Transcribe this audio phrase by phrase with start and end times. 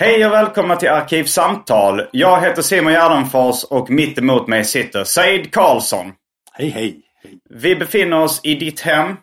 [0.00, 2.02] Hej och välkomna till Arkivsamtal.
[2.12, 6.12] Jag heter Simon Gärdenfors och mitt emot mig sitter Said Karlsson.
[6.52, 7.02] Hej, hej.
[7.22, 7.38] hej.
[7.50, 9.16] Vi befinner oss i ditt hem.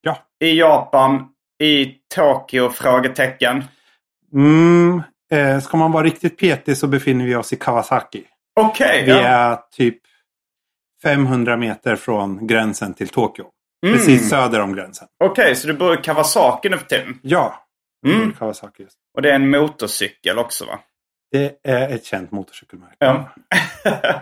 [0.00, 0.18] Ja.
[0.44, 1.28] I Japan.
[1.62, 2.70] I Tokyo?
[2.70, 3.64] Frågetecken.
[4.32, 8.24] Mm, eh, ska man vara riktigt petig så befinner vi oss i Kawasaki.
[8.60, 9.02] Okej.
[9.04, 9.18] Vi ja.
[9.18, 9.98] är typ
[11.02, 13.44] 500 meter från gränsen till Tokyo.
[13.86, 13.96] Mm.
[13.96, 15.08] Precis söder om gränsen.
[15.24, 17.18] Okej, så du bor i Kawasaki nu för tiden?
[17.22, 17.63] Ja.
[18.04, 18.32] Mm.
[18.32, 18.86] Kawasaki.
[19.14, 20.80] Och det är en motorcykel också va?
[21.32, 22.96] Det är ett känt motorcykelmärke.
[22.98, 23.34] Ja.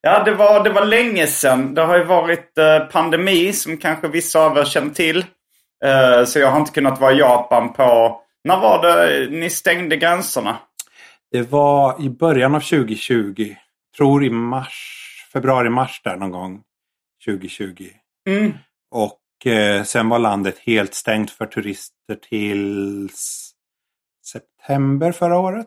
[0.00, 1.74] ja, det var, det var länge sedan.
[1.74, 5.24] Det har ju varit eh, pandemi som kanske vissa av er känner till.
[5.84, 8.18] Eh, så jag har inte kunnat vara i Japan på...
[8.44, 10.58] När var det ni stängde gränserna?
[11.30, 13.54] Det var i början av 2020.
[13.96, 14.98] Tror i mars,
[15.32, 16.62] februari-mars där någon gång.
[17.26, 17.88] 2020.
[18.28, 18.52] Mm.
[18.90, 19.18] Och
[19.84, 23.08] sen var landet helt stängt för turister till
[24.26, 25.66] september förra året.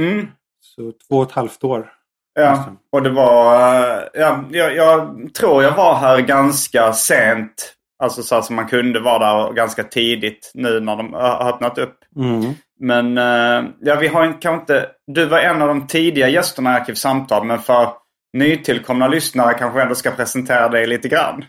[0.00, 0.28] Mm.
[0.60, 1.92] Så två och ett halvt år.
[2.34, 3.54] Ja, och det var...
[3.94, 7.74] eh, Ja, jag, jag tror jag var här ganska sent.
[7.98, 11.98] Alltså så att man kunde vara där ganska tidigt nu när de har öppnat upp.
[12.16, 12.52] Mm.
[12.80, 14.90] Men eh, ja, vi har kanske inte...
[15.06, 17.46] Du var en av de tidiga gästerna i Arkivsamtal.
[17.46, 17.88] Men för
[18.32, 21.44] nytillkomna lyssnare kanske ändå ska presentera dig lite grann.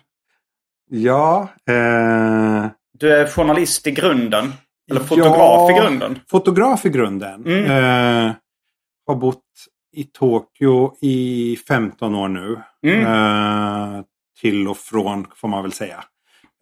[0.90, 1.48] Ja.
[1.70, 2.66] Eh,
[3.00, 4.54] Du är journalist i grunden.
[4.92, 6.20] Eller fotograf ja, i grunden.
[6.32, 7.46] Fotograf i grunden.
[7.46, 7.66] Mm.
[7.66, 8.34] Eh,
[9.08, 9.42] har bott
[9.96, 12.62] i Tokyo i 15 år nu.
[12.88, 13.06] Mm.
[13.06, 14.02] Eh,
[14.42, 16.04] till och från får man väl säga.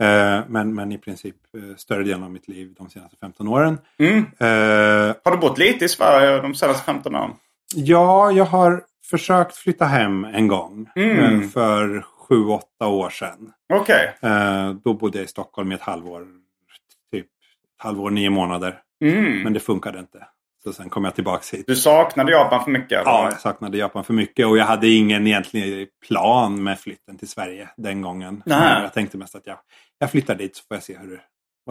[0.03, 3.77] Eh, men, men i princip eh, större delen av mitt liv de senaste 15 åren.
[3.99, 4.17] Mm.
[4.17, 7.31] Eh, Har du bott lite i Sverige de senaste 15 åren?
[7.75, 10.89] Ja, jag har försökt flytta hem en gång.
[10.95, 11.49] Mm.
[11.49, 13.51] För sju, åtta år sedan.
[13.73, 14.13] Okej.
[14.21, 16.27] Eh, Då bodde jag i Stockholm i ett halvår.
[17.11, 18.79] Typ ett halvår, nio månader.
[19.05, 19.43] Mm.
[19.43, 20.27] Men det funkade inte.
[20.63, 21.67] Så sen kom jag tillbaka hit.
[21.67, 22.91] Du saknade Japan för mycket?
[22.91, 23.11] Eller?
[23.11, 24.45] Ja, jag saknade Japan för mycket.
[24.47, 28.43] Och jag hade ingen egentlig plan med flytten till Sverige den gången.
[28.45, 28.81] Nej.
[28.81, 29.57] Jag tänkte mest att jag,
[29.99, 31.21] jag flyttar dit så får jag se hur det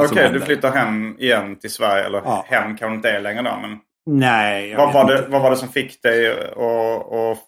[0.04, 0.40] Okej, du händer.
[0.40, 2.04] flyttar hem igen till Sverige.
[2.04, 2.44] Eller Ja.
[2.48, 3.58] hem kanske inte är längre då.
[3.62, 7.38] Men Nej, vad var, det, vad var det som fick dig att att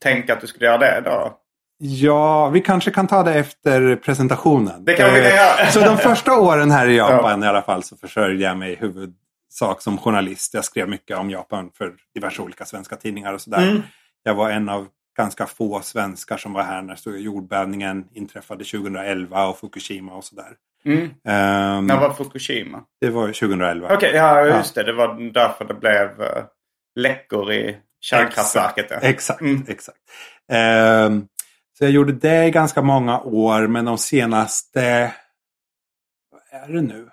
[0.00, 1.38] tänka att du skulle göra det då?
[1.78, 4.84] Ja, vi kanske kan ta det efter presentationen.
[4.84, 5.66] Det kan vi Eh, göra.
[5.70, 8.76] Så de första åren här i Japan i alla fall så försörjde jag mig i
[8.76, 10.54] huvudsak som journalist.
[10.54, 13.62] Jag skrev mycket om Japan för diverse olika svenska tidningar och sådär.
[13.62, 13.82] Mm.
[14.22, 19.46] Jag var en av ganska få svenskar som var här när stora jordbävningen inträffade 2011
[19.48, 20.52] och Fukushima och sådär.
[20.84, 21.00] Mm.
[21.28, 22.80] Ehm, När var Fukushima?
[23.00, 23.88] Det var 2011.
[23.94, 24.82] Okej, ja just det.
[24.82, 26.44] Det var därför det blev uh,
[26.96, 28.86] läckor i kärnkraftverket.
[28.90, 28.96] Ja.
[28.96, 29.64] Exakt, Mm.
[29.68, 29.98] exakt.
[30.52, 31.26] Ehm,
[31.78, 35.12] så jag gjorde det i ganska många år, men de senaste...
[36.32, 37.08] Vad är det nu?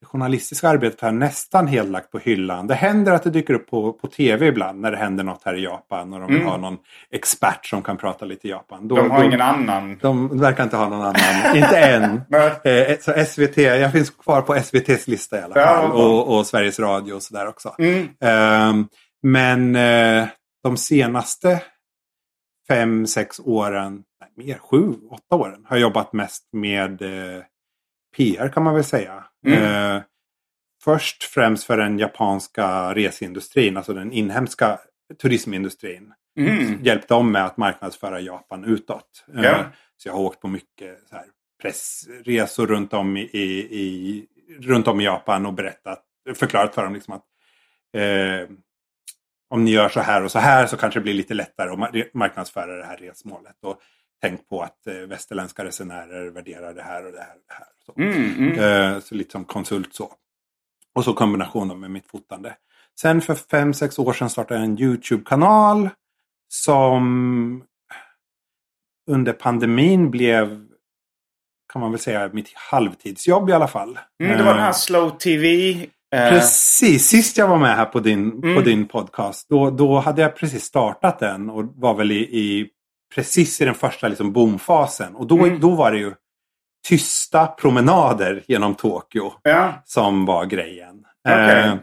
[0.00, 2.66] Det journalistiska arbetet har jag nästan helt lagt på hyllan.
[2.66, 5.54] Det händer att det dyker upp på, på tv ibland när det händer något här
[5.54, 6.48] i Japan och de vill Mm.
[6.48, 6.78] ha någon
[7.10, 8.88] expert som kan prata lite Japan.
[8.88, 9.98] Då, De har då, ingen annan.
[10.02, 11.56] De verkar inte ha någon annan.
[11.56, 12.20] inte än.
[12.64, 15.64] Eh, så SVT, jag finns kvar på SVTs lista i alla fall.
[15.64, 15.92] ja.
[15.92, 17.74] Och, och Sveriges Radio och sådär också.
[17.78, 18.08] Mm.
[18.20, 18.88] Ehm,
[19.22, 20.26] men eh,
[20.62, 21.60] de senaste
[22.70, 27.42] fem, sex åren, nej, mer, sju, åtta åren har jag jobbat mest med eh,
[28.16, 29.24] PR kan man väl säga.
[29.46, 29.62] Mm.
[29.62, 30.02] Eh,
[30.82, 34.78] först främst för den japanska reseindustrin, alltså den inhemska
[35.22, 36.12] turismindustrin.
[36.38, 36.84] Mm.
[36.84, 39.24] Hjälpt dem med att marknadsföra Japan utåt.
[39.34, 39.64] Eh, Ja.
[39.96, 41.24] Så jag har åkt på mycket så här,
[41.62, 44.26] pressresor runt om i, i, i,
[44.60, 46.02] runt om i Japan och berättat,
[46.34, 47.24] förklarat för dem liksom att
[47.96, 48.56] eh,
[49.50, 51.78] om ni gör så här och så här så kanske det blir lite lättare att
[51.78, 53.56] mar- marknadsföra det här resmålet.
[53.62, 53.80] Och
[54.22, 57.34] tänk på att eh, västerländska resenärer värderar det här och det här.
[57.36, 57.66] Och det här.
[57.86, 57.94] Så.
[57.96, 58.94] Mm, mm.
[58.94, 60.12] Eh, så lite som konsult så.
[60.94, 62.56] Och så kombinationen med mitt fotande.
[63.00, 65.90] Sen för fem sex år sedan startade jag en YouTube-kanal.
[66.48, 67.64] Som
[69.10, 70.66] under pandemin blev,
[71.72, 73.98] kan man väl säga, mitt halvtidsjobb i alla fall.
[74.22, 75.46] Mm, det var den här Eh, Slow TV.
[76.14, 78.64] Eh, Precis, sist jag var med här på din, på Mm.
[78.64, 79.48] din podcast.
[79.48, 82.68] Då, då hade jag precis startat den och var väl i, i
[83.14, 85.14] precis i den första liksom boomfasen.
[85.16, 85.60] Och då, Mm.
[85.60, 86.12] då var det ju
[86.88, 89.72] tysta promenader genom Tokyo Ja.
[89.84, 91.04] som var grejen.
[91.28, 91.58] Okej.
[91.60, 91.74] Eh,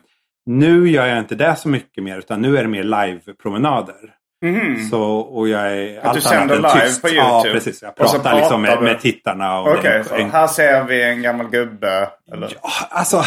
[0.45, 4.13] nu gör jag inte det så mycket mer utan nu är det mer live-promenader.
[4.45, 4.89] Mhm.
[4.89, 7.01] Så, och jag är Att du sänder live tyst.
[7.01, 7.53] på Ja, YouTube?
[7.53, 7.81] precis.
[7.81, 9.61] Jag Och så pratar liksom med, pratar med tittarna.
[9.61, 12.09] Okej, så en- här ser vi en gammal gubbe.
[12.33, 12.53] Eller?
[12.63, 13.17] Ja, alltså,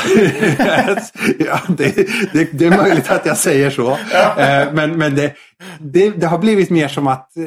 [1.39, 1.97] ja, det,
[2.33, 3.91] det, det är möjligt att jag säger så.
[3.91, 5.35] Eh, Men, men det,
[5.81, 7.43] det, det har blivit mer som att eh,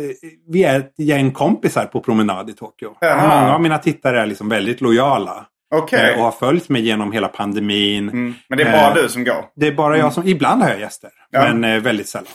[0.49, 2.93] vi är ett gäng kompisar på promenad i Tokyo.
[3.01, 5.45] Många av mina tittare är liksom väldigt lojala.
[5.75, 6.11] Okej.
[6.11, 8.09] eh, Och har följt mig genom hela pandemin.
[8.09, 8.33] Mm.
[8.49, 9.45] Men det är bara Eh, du som går?
[9.55, 11.09] Det är bara jag som, ibland har jag gäster.
[11.31, 11.53] Ja.
[11.53, 12.27] Men väldigt sällan.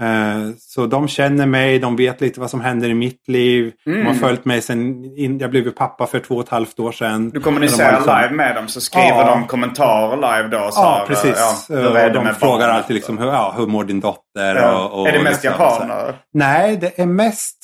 [0.00, 3.72] Eh, Så de känner mig, de vet lite vad som händer i mitt liv.
[3.84, 4.14] De har Mm.
[4.14, 7.30] följt mig sen in, jag blev pappa för två och ett halvt år sedan.
[7.30, 9.26] Du kommunicerar liksom- live med dem så skriver Ja.
[9.30, 10.70] de kommentarer live då?
[10.70, 11.36] Så Ja, precis.
[11.68, 12.76] Ja, hur är de med frågar barnet?
[12.76, 14.54] alltid liksom, hur, ja, hur mår din dotter?
[14.56, 14.84] Ja.
[14.84, 16.14] Och, och är det mest liksom, japaner?
[16.34, 17.56] Nej, det är mest...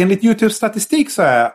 [0.00, 1.50] Enligt YouTube-statistik så är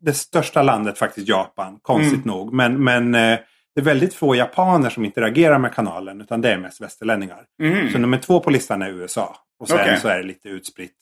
[0.00, 2.28] det största landet faktiskt Japan, konstigt Mm.
[2.36, 2.52] nog.
[2.52, 3.38] Men, men eh,
[3.78, 7.44] det är väldigt få japaner som interagerar med kanalen, utan det är mest västerlänningar.
[7.62, 7.90] Mhm.
[7.92, 9.36] Så nummer två på listan är USA.
[9.60, 9.98] Och sen Okej.
[10.00, 10.92] så är det lite utspritt.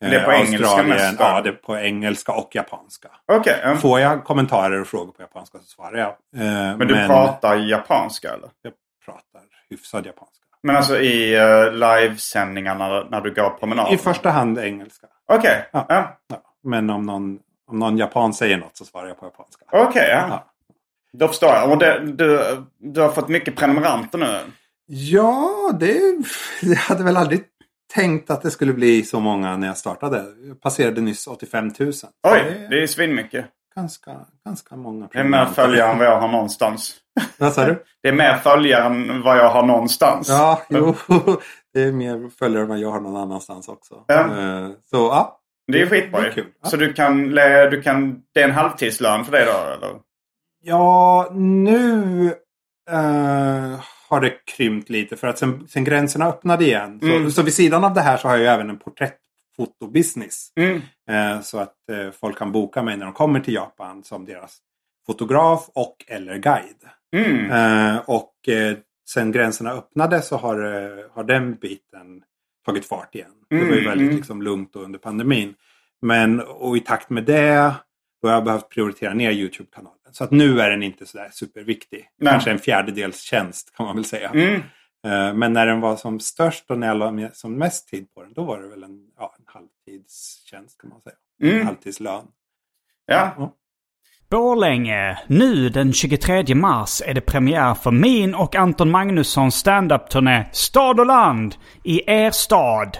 [0.00, 1.24] Det är på Eh, engelska Australien, mest då?
[1.24, 3.08] Ja, det är på engelska och japanska.
[3.32, 3.76] Okej, ja.
[3.76, 6.08] Får jag kommentarer och frågor på japanska så svarar jag.
[6.08, 8.48] Eh, men du pratar japanska eller?
[8.62, 8.72] Jag
[9.04, 10.44] pratar hyfsad japanska.
[10.62, 13.92] Men alltså i uh, livesändningarna när, du går promenad?
[13.92, 15.06] I första hand engelska.
[15.28, 15.86] Okej, Ja.
[15.88, 16.18] ja.
[16.28, 16.36] Ja.
[16.62, 19.64] Men om någon, om någon japan säger något så svarar jag på japanska.
[19.72, 20.26] Okej, ja.
[20.28, 20.53] Ja.
[21.18, 21.70] Då förstår jag.
[21.70, 22.40] Och det, du,
[22.78, 24.38] du har fått mycket prenumeranter nu?
[24.86, 26.00] Ja, det,
[26.62, 27.42] jag hade väl aldrig
[27.94, 30.24] tänkt att det skulle bli så många när jag startade.
[30.48, 31.92] Jag passerade nyss 85 000.
[31.92, 33.46] Så Oj, det är svinmycket.
[33.76, 34.10] ganska,
[34.46, 35.08] ganska många.
[35.12, 36.96] Det är mer följare än vad jag har någonstans.
[37.38, 37.84] Vad sa du?
[38.02, 40.28] Det är mer följare än vad jag har någonstans.
[40.28, 40.94] Ja, jo.
[41.74, 44.04] Det är mer följare än vad jag har någon annanstans också.
[44.06, 44.20] Ja.
[44.20, 45.40] Eh, Så ja.
[45.72, 46.34] Det är skitbra Det är ju.
[46.34, 46.46] kul.
[46.62, 46.68] Ja.
[46.68, 47.28] Så du kan,
[47.70, 48.22] du kan...
[48.34, 49.52] Det är en halvtidslön för dig då?
[49.86, 49.98] Eller?
[50.66, 52.26] Ja, nu
[52.90, 57.00] eh, har det krympt lite för att sen, sen gränserna öppnade igen.
[57.00, 57.30] Så, Mm.
[57.30, 60.48] så vid sidan av det här så har jag ju även en porträttfotobusiness.
[60.56, 60.80] Mm.
[61.10, 64.58] Eh, så att eh, folk kan boka mig när de kommer till Japan som deras
[65.06, 66.84] fotograf och eller guide.
[67.16, 67.50] Mm.
[67.50, 68.76] Eh, och eh,
[69.08, 72.22] sen gränserna öppnade så har, eh, har den biten
[72.66, 73.30] tagit fart igen.
[73.50, 74.16] Det var ju Mm, väldigt mm.
[74.16, 75.54] liksom, lugnt under pandemin.
[76.02, 77.74] Men och i takt med det
[78.24, 79.98] då har jag behövt prioritera ner YouTube-kanalen.
[80.12, 82.08] Så att nu är den inte sådär superviktig.
[82.18, 82.32] Nej.
[82.32, 84.30] Kanske en fjärdedels tjänst kan man väl säga.
[84.30, 84.54] Mm.
[85.06, 88.22] Eh, men när den var som störst och när jag la som mest tid på
[88.22, 91.14] den, då var det väl en, ja, en halvtidstjänst kan man säga.
[91.42, 91.60] Mm.
[91.60, 92.24] En halvtidslön.
[93.06, 93.54] Ja.
[94.30, 95.18] Borlänge.
[95.26, 101.06] Nu den 23 mars är det premiär för min och Anton Magnussons standup-turné Stad och
[101.06, 101.54] land
[101.84, 102.98] i er stad.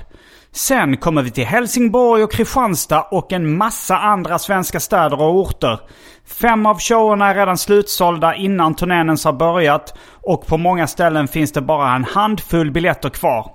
[0.56, 5.80] Sen kommer vi till Helsingborg och Kristianstad och en massa andra svenska städer och orter.
[6.26, 11.28] Fem av showerna är redan slutsålda innan turnén ens har börjat och på många ställen
[11.28, 13.50] finns det bara en handfull biljetter kvar.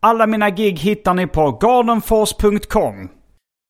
[0.00, 3.08] Alla mina gig hittar ni på gardenforce.com.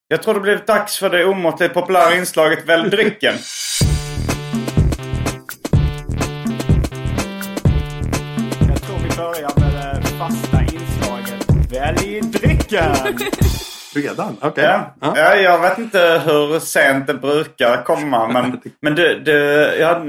[0.09, 3.35] Jag tror det blev dags för det omåttligt populära inslaget Välj drycken.
[12.69, 12.95] Drycken.
[13.95, 14.37] Redan?
[14.41, 14.65] Okej.
[15.01, 15.13] Ja.
[15.17, 18.29] ja, jag vet inte hur sent det brukar komma.
[18.29, 20.05] Men, men det, det, ja,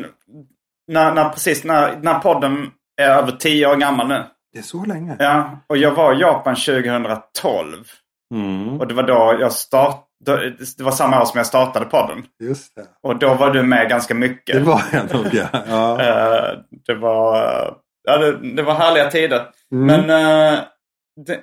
[0.87, 2.71] när, när, precis när, när podden
[3.01, 4.23] är över tio år gammal nu.
[4.53, 5.15] Det är så länge.
[5.19, 7.83] Ja, och jag var i Japan 2012.
[8.33, 10.35] Mm, Och det var då jag start, då,
[10.77, 12.23] Det var samma år som jag startade podden.
[12.43, 12.85] just det.
[13.03, 14.55] Och då var du med ganska mycket.
[14.55, 15.45] Det var jag nog ja.
[15.69, 16.01] ja.
[16.01, 17.37] Eh, det var...
[18.03, 19.45] Ja, det, det var härliga tider.
[19.71, 19.85] Mm.
[20.05, 20.09] Men
[20.53, 20.59] eh,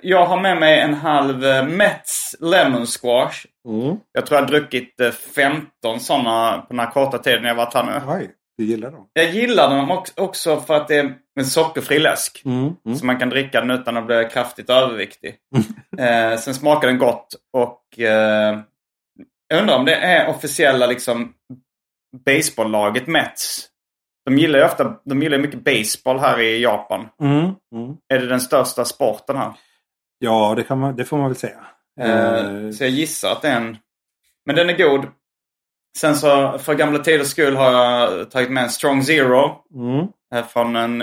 [0.02, 3.46] jag har med mig en halv uh, Mets Lemon Squash.
[3.68, 3.96] Mm.
[4.12, 7.74] Jag tror jag har druckit eh, 15 sådana på den här korta tiden jag varit
[7.74, 8.12] här nu.
[8.12, 8.30] Oj.
[8.58, 9.08] Du gillar dem?
[9.12, 12.42] Jag gillar dem också- också för att det är en sockerfri läsk.
[12.44, 12.98] Mm, mm.
[12.98, 15.34] Så man kan dricka den utan att bli kraftigt överviktig.
[15.98, 18.58] eh, sen smakar den gott och eh,
[19.48, 21.32] jag undrar om det är officiella liksom
[22.26, 23.66] baseballlaget Mets.
[24.24, 27.08] De gillar ju ofta, de gillar mycket baseball här i Japan.
[27.20, 27.38] Mm,
[27.74, 27.96] mm.
[28.08, 29.52] Är det den största sporten här?
[30.18, 31.60] Ja, det, kan man, det får man väl säga.
[32.00, 33.76] Eh, Eh, så jag gissar att det är en...
[34.46, 35.06] Men den är god.
[35.98, 39.50] Sen så för gamla tiders skull har jag tagit med en Strong Zero.
[39.74, 41.02] mm, eh, Från en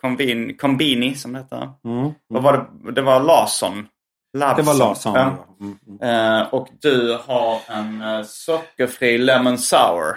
[0.00, 1.70] Combini, Combini som det heter.
[1.84, 2.52] mm, Vad var
[2.84, 2.92] det?
[2.92, 3.88] Det var Larsson.
[4.32, 4.64] Det Lawson.
[4.66, 5.14] var Larsson.
[5.14, 5.36] Ja.
[5.48, 5.56] ja.
[5.60, 6.40] Mm, mm.
[6.40, 10.16] Eh, och du har en eh, sockerfri Lemon Sour.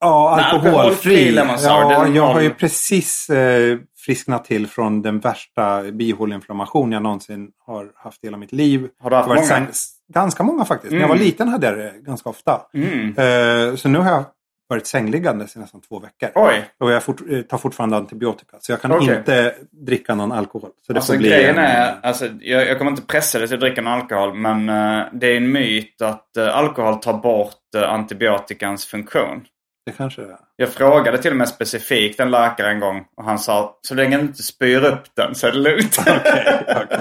[0.00, 1.34] Ja, alkoholfri.
[1.34, 7.90] Ja, jag har- ju precis eh, frisknat till från den värsta bihåleinflammation jag någonsin har
[7.96, 8.88] haft i hela mitt liv.
[9.02, 9.40] Har du haft många?
[9.42, 9.68] säng-
[10.14, 10.92] Ganska många faktiskt.
[10.92, 11.26] När jag var Mm.
[11.26, 12.60] liten hade jag det ganska ofta.
[12.74, 13.08] Mm.
[13.70, 14.24] Eh, så nu har jag
[14.68, 16.30] varit sängliggande i nästan två veckor.
[16.34, 16.64] Oj!
[16.80, 18.56] Och jag fort, eh, tar fortfarande antibiotika.
[18.60, 19.16] Så jag kan Okej.
[19.16, 19.54] inte
[19.86, 20.70] dricka någon alkohol.
[20.86, 23.48] Så det Alltså får bli grejen en- är, alltså, jag, jag kommer inte pressa dig
[23.48, 24.34] till att dricka någon alkohol.
[24.34, 29.44] Men eh, det är en myt att eh, alkohol tar bort uh, antibiotikans funktion.
[29.86, 30.38] Det kanske det är.
[30.56, 34.16] Jag frågade till och med specifikt en läkare en gång och han sa så länge
[34.16, 35.98] du inte spyr upp den så är det lugnt.
[36.00, 36.98] Okej, okej.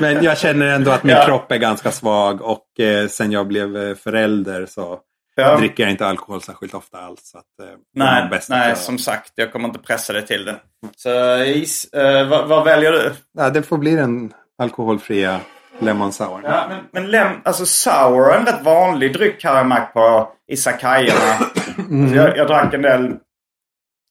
[0.00, 1.24] Men jag känner ändå att min Ja.
[1.26, 2.42] kropp är ganska svag.
[2.42, 4.98] Och eh, sen jag blev eh, förälder så
[5.34, 5.56] Ja.
[5.56, 7.20] dricker jag inte alkohol särskilt ofta alls.
[7.22, 9.32] Så att, eh, Nej, nej som sagt.
[9.34, 10.56] Jag kommer inte pressa dig till det.
[10.96, 11.08] Så
[11.44, 13.12] giss, eh, vad, vad väljer du?
[13.38, 15.40] Ja, det får bli den alkoholfria
[15.78, 16.40] Lemon Sour.
[16.44, 20.32] Ja, men, men lem, alltså sour är en rätt vanlig dryck här jag märkt på
[20.48, 21.38] Isakajerna.
[21.78, 22.08] Mm.
[22.08, 23.16] Så jag, jag drack en del...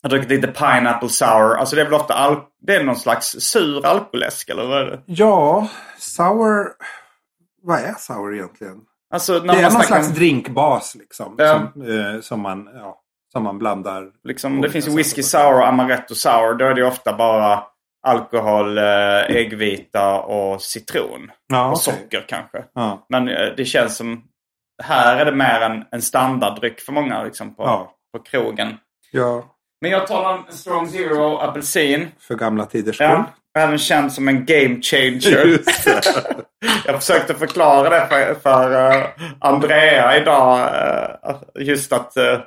[0.02, 1.56] Jag har druckit lite pineapple sour.
[1.58, 4.86] Alltså det är väl ofta al- det är någon slags sur alkoläsk eller vad är
[4.86, 5.02] det?
[5.06, 6.68] Ja, sour...
[7.62, 8.78] Vad är sour egentligen?
[9.14, 11.36] Alltså Det är någon snackar slags drinkbas liksom.
[11.38, 11.72] Ja.
[11.74, 14.08] Som, eh, som, man, ja, som man blandar.
[14.24, 16.54] liksom, det finns ju whisky sour och amaretto sour.
[16.54, 17.64] Då är det ofta bara
[18.08, 21.32] alkohol, eh, äggvita och citron.
[21.48, 21.94] Ja, och okej.
[21.94, 22.64] socker kanske.
[22.74, 24.24] Ja, Men eh, det känns som...
[24.84, 27.92] Här är det mer en, en standarddryck för många liksom på, Ja.
[28.18, 28.78] på krogen.
[29.12, 29.44] ja,
[29.82, 32.08] Men jag talar om Strong Zero apelsin.
[32.20, 33.08] för gamla tiders skull.
[33.08, 33.26] Ja,
[33.60, 35.60] även känd som en game changer.
[36.86, 39.04] Jag försökte förklara det för, för eh,
[39.40, 40.60] Andrea idag.
[41.30, 42.40] eh, just att uh,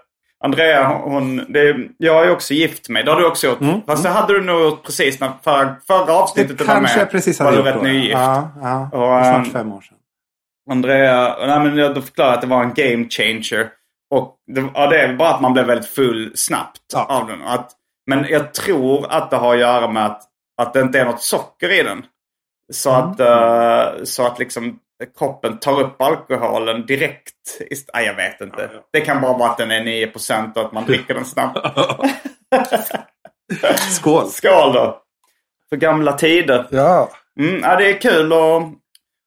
[0.45, 3.05] Andrea, hon, det, jag är också gift med.
[3.05, 3.61] Det har du också gjort.
[3.61, 6.75] Mm, Fast det hade du nog gjort precis när förra, förra avsnittet Det du var
[6.75, 7.03] kanske med.
[7.03, 7.89] jag precis var hade du gjort rätt då.
[7.89, 8.13] nygift.
[8.13, 8.89] Ja, ja.
[8.93, 9.97] Och, är snart fem år sedan.
[10.71, 13.69] Andrea, nej men jag förklarade att det var en game changer.
[14.11, 17.05] Och det, ja, det är bara att man blev väldigt full snabbt Ja.
[17.05, 17.43] av den.
[17.43, 17.71] Att,
[18.07, 20.23] men jag tror att det har att göra med att,
[20.63, 22.03] att det inte är något socker i den.
[22.73, 23.03] Så Mm.
[23.11, 24.79] att, eh, så att liksom
[25.19, 27.59] kroppen tar upp alkoholen direkt.
[27.95, 28.63] Nej, jag vet inte.
[28.63, 28.81] Ja, ja.
[28.93, 31.59] Det kan bara vara att den är 9% och att man dricker den snabbt.
[33.91, 34.27] Skål!
[34.29, 35.03] Skål då!
[35.69, 36.67] För gamla tider.
[36.71, 37.11] Ja.
[37.41, 38.63] Mm, ja, det är kul att,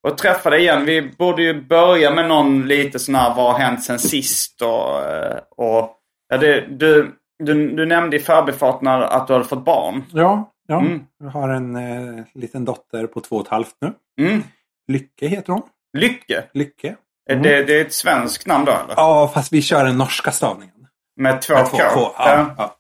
[0.08, 0.86] att träffa dig igen.
[0.86, 5.02] Vi borde ju börja med någon lite sån här vad har hänt sen sist och...
[5.06, 5.98] eh, och
[6.30, 10.04] ja, det, du, du, du nämnde i förbifarten att du hade fått barn.
[10.12, 10.80] Ja, ja.
[10.80, 11.02] Mm.
[11.20, 13.94] jag har en eh, liten dotter på två och ett halvt nu.
[14.28, 14.44] Mm.
[14.88, 15.62] Lycke heter hon.
[15.98, 16.44] Lycke.
[16.54, 16.96] Lycke.
[17.30, 18.84] Är Det, det är ett svenskt namn då eller?
[18.84, 18.94] Mm.
[18.98, 20.74] Ja, fast vi kör den norska stavningen.
[21.16, 21.78] Med två Med K?
[21.78, 22.12] två K.
[22.18, 22.76] Ja, ja.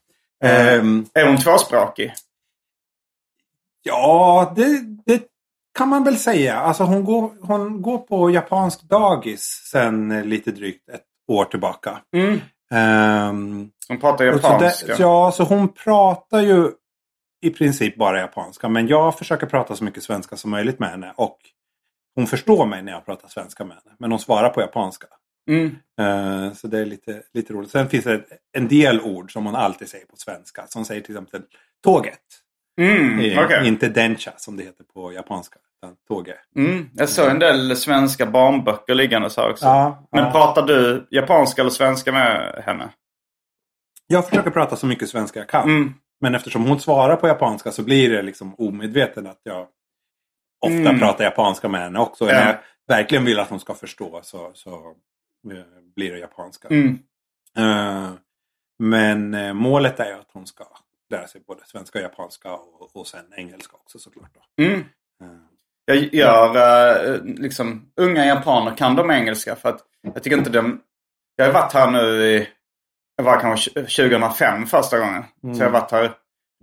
[0.47, 2.13] Ehm, Är hon tvåspråkig?
[3.83, 5.23] ja det, det
[5.77, 6.55] kan man väl säga.
[6.59, 12.01] Alltså hon går, hon går på japansk dagis sen lite drygt ett år tillbaka.
[12.15, 12.39] Mm.
[12.73, 14.87] Ehm, Hon pratar och så japanska.
[14.87, 16.71] det, ja, så hon pratar ju
[17.45, 18.69] i princip bara japanska.
[18.69, 21.13] Men jag försöker prata så mycket svenska som möjligt med henne.
[21.15, 21.37] Och
[22.15, 23.95] hon förstår mig när jag pratar svenska med henne.
[23.99, 25.07] Men hon svarar på japanska.
[25.49, 25.65] Mm.
[25.99, 27.71] Eh, så det är lite, lite roligt.
[27.71, 28.23] Sen finns det
[28.57, 30.67] en del ord som hon alltid säger på svenska.
[30.67, 31.41] Som säger till exempel
[31.83, 32.19] tåget.
[32.81, 33.19] Mm.
[33.19, 33.67] Eh, okej.
[33.67, 35.59] Inte dencha som det heter på japanska.
[35.83, 36.37] Utan tåget.
[36.55, 36.89] Mm.
[36.93, 39.65] Jag såg en del svenska barnböcker liggandes här också.
[39.65, 40.31] Ja, Men ja.
[40.31, 42.89] pratar du japanska eller svenska med henne?
[44.07, 45.69] Jag försöker prata så mycket svenska jag kan.
[45.69, 45.93] Mm.
[46.21, 49.67] Men eftersom hon svarar på japanska så blir det liksom omedveten att jag
[50.65, 50.99] ofta Mm.
[50.99, 52.25] pratar japanska med henne också.
[52.25, 52.31] Ja.
[52.33, 52.57] När jag
[52.97, 54.69] verkligen vill att hon ska förstå så, så
[55.51, 55.63] eh,
[55.95, 56.67] blir det japanska.
[56.67, 56.99] Mm.
[57.57, 58.09] Eh,
[58.79, 60.63] men målet är att hon ska
[61.17, 64.31] lära sig både svenska och japanska och, och sen engelska också såklart.
[64.57, 64.63] Då.
[64.63, 64.79] Mm.
[64.79, 65.27] Eh,
[65.85, 66.55] Jag gör
[67.15, 69.79] eh, liksom, unga japaner kan de engelska för att
[70.13, 70.81] jag tycker inte de...
[71.35, 72.47] Jag har varit här nu i,
[73.15, 75.23] jag var kanske 2005 första gången.
[75.43, 75.55] Mm.
[75.55, 76.11] Så jag har varit här,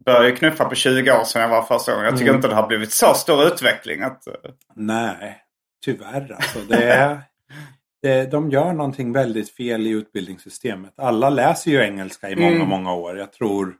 [0.04, 2.04] började knuffa på 20 år sedan jag var första gången.
[2.06, 2.36] Jag tycker Mm.
[2.36, 4.02] inte det har blivit så stor utveckling.
[4.02, 4.28] Att,
[4.74, 5.42] nej,
[5.84, 6.58] tyvärr alltså.
[6.68, 7.20] Det är,
[8.02, 10.92] det, de gör någonting väldigt fel i utbildningssystemet.
[10.96, 12.68] Alla läser ju engelska i många, Mm.
[12.68, 13.18] många år.
[13.18, 13.74] Jag tror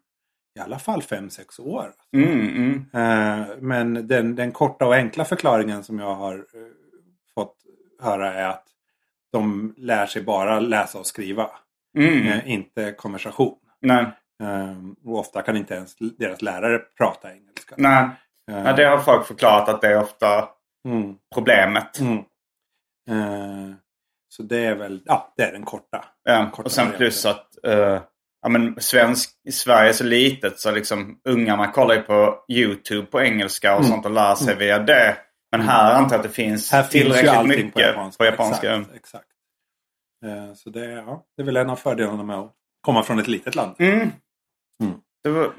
[0.60, 1.92] i alla fall fem sex år.
[2.12, 2.86] Mm, mm.
[2.92, 6.42] Eh, men den, den korta och enkla förklaringen som jag har eh,
[7.34, 7.56] fått
[8.02, 8.64] höra är att
[9.32, 11.50] de lär sig bara läsa och skriva.
[11.98, 12.26] Mm.
[12.26, 13.56] Eh, inte konversation.
[13.80, 14.06] Nej.
[14.42, 17.74] Eh, och ofta kan inte ens deras lärare prata engelska.
[17.78, 18.08] Nej.
[18.46, 20.48] Ja, det har folk förklarat att det är ofta
[20.88, 22.00] mm, problemet.
[22.00, 22.24] mm.
[24.28, 26.04] Så det är väl, ja det är den korta.
[26.24, 26.98] Ja, korta och sen varianten.
[26.98, 28.02] plus att eh,
[28.42, 33.20] ja, men svensk, Sverige är så litet så liksom ungarna kollar ju på YouTube på
[33.20, 35.16] engelska och sånt och lär sig via det.
[35.52, 36.82] Men här antar jag att det finns Mm.
[36.82, 38.18] Här finns tillräckligt allting mycket på japanska.
[38.18, 38.74] på japanska.
[38.74, 39.26] Exakt, exakt.
[40.26, 43.28] Eh, så det, ja, det är väl en av fördelarna med att komma från ett
[43.28, 43.76] litet land.
[43.78, 43.98] Mm.
[44.82, 44.94] Mm.
[45.24, 45.52] Det, var,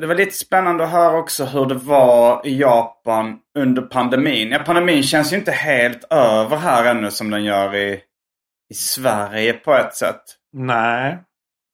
[0.00, 4.50] det var lite spännande att höra också hur det var i Japan under pandemin.
[4.50, 8.00] Ja, pandemin känns ju inte helt över här ännu som den gör i,
[8.70, 10.22] i Sverige på ett sätt.
[10.52, 11.18] Nej.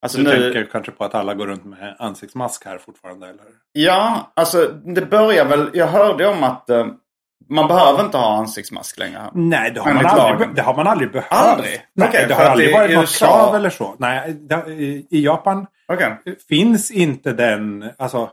[0.03, 3.45] Alltså du nu, tänker kanske på att alla går runt med ansiktsmask här fortfarande eller?
[3.73, 5.71] Ja, alltså det börjar väl.
[5.75, 6.87] Jag hörde om att eh,
[7.51, 9.31] man behöver inte ha ansiktsmask längre.
[9.35, 11.33] Nej, det har, man aldrig, det har man aldrig behövt.
[11.33, 11.81] Aldrig?
[11.95, 13.95] Nej, Okej, det har aldrig varit något krav eller så.
[13.99, 16.17] Nej, det, i, i Japan Okej.
[16.49, 17.91] finns inte den...
[17.99, 18.31] Alltså,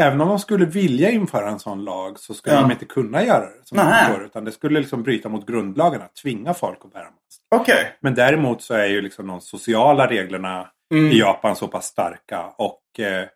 [0.00, 2.60] även om de skulle vilja införa en sån lag så skulle Ja.
[2.62, 3.60] de inte kunna göra det.
[3.64, 7.40] Som förstår, utan det skulle liksom bryta mot grundlagen att tvinga folk att bära mask.
[7.54, 7.96] Okej.
[8.00, 11.12] Men däremot så är ju liksom de sociala reglerna Mm.
[11.12, 12.44] i Japan så pass starka.
[12.58, 13.26] Och eh,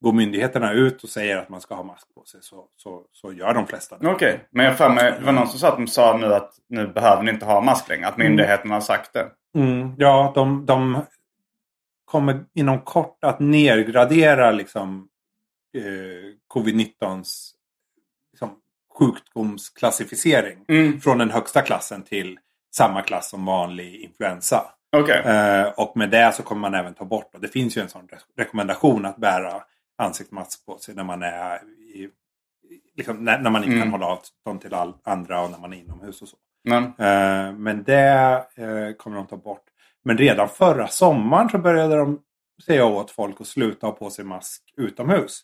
[0.00, 3.32] går myndigheterna ut och säger att man ska ha mask på sig så, så, så
[3.32, 4.08] gör de flesta det.
[4.08, 4.40] Okej.
[4.50, 6.86] Men jag för mig, det var någon som sa att de sa nu att nu
[6.86, 8.06] behöver ni inte ha mask längre.
[8.06, 9.30] Att myndigheterna har sagt det.
[9.54, 11.02] Mm, ja, de, de
[12.04, 15.08] kommer inom kort att nedgradera liksom,
[15.76, 15.82] eh,
[16.54, 17.52] covid-19s
[18.32, 18.50] liksom,
[18.98, 20.64] sjukdomsklassificering.
[20.68, 21.00] Mm.
[21.00, 22.38] Från den högsta klassen till
[22.74, 24.62] samma klass som vanlig influensa.
[25.00, 25.22] Okej.
[25.24, 27.88] Eh, och med det så kommer man även ta bort, och det finns ju en
[27.88, 29.62] sån re- rekommendation att bära
[29.98, 31.56] ansiktsmask på sig när man är
[31.94, 32.08] i,
[32.96, 33.82] liksom, när, när man inte Mm.
[33.82, 36.36] kan hålla avstånd till all, andra och när man är inomhus och så.
[36.64, 39.62] Men, Eh, men det eh, kommer de ta bort.
[40.04, 42.20] Men redan förra sommaren så började de
[42.62, 45.40] säga åt folk att sluta ha på sig mask utomhus.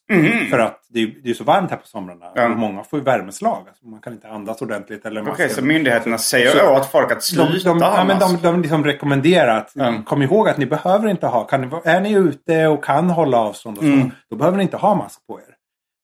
[0.51, 2.27] För att det är, det är så varmt här på somrarna.
[2.35, 2.45] Ja.
[2.51, 3.65] Och många får ju värmeslag.
[3.69, 5.07] Alltså man kan inte andas ordentligt.
[5.07, 8.05] Eller Okej, masken- så myndigheterna säger så- åt folk att sluta de, de, ha ja,
[8.05, 8.43] men mask?
[8.43, 10.03] de, de liksom rekommenderar att Mm.
[10.05, 11.45] kom ihåg att ni behöver inte ha.
[11.45, 13.91] Kan ni, är ni ute och kan hålla avstånd och så.
[13.91, 14.11] Mm.
[14.31, 15.55] Då behöver ni inte ha mask på er.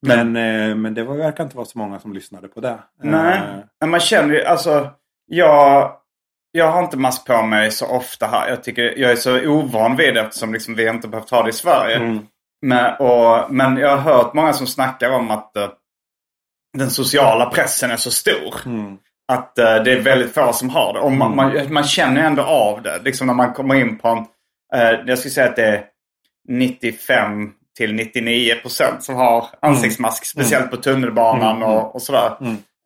[0.06, 2.78] Men, eh, men det var, verkar inte vara så många som lyssnade på det.
[3.02, 3.44] Nej, Eh,
[3.80, 4.88] men man känner ju alltså.
[5.26, 5.92] Jag,
[6.58, 8.48] jag har inte mask på mig så ofta här.
[8.48, 11.50] Jag, tycker, jag är så ovan vid det eftersom liksom vi inte behövt ha det
[11.50, 11.96] i Sverige.
[11.96, 12.26] Mm.
[12.66, 15.68] Men, och, men jag har hört många som snackar om att eh,
[16.78, 18.54] den sociala pressen är så stor.
[18.66, 18.96] Mm.
[19.32, 21.00] Att eh, det är väldigt få som har det.
[21.00, 23.00] Och man, man, man känner ändå av det.
[23.04, 24.18] Liksom när man kommer in på en...
[24.74, 25.84] eh, jag skulle säga att det är
[26.48, 30.26] 95 till 99 procent som har ansiktsmask.
[30.26, 32.36] Speciellt på tunnelbanan och, och sådär.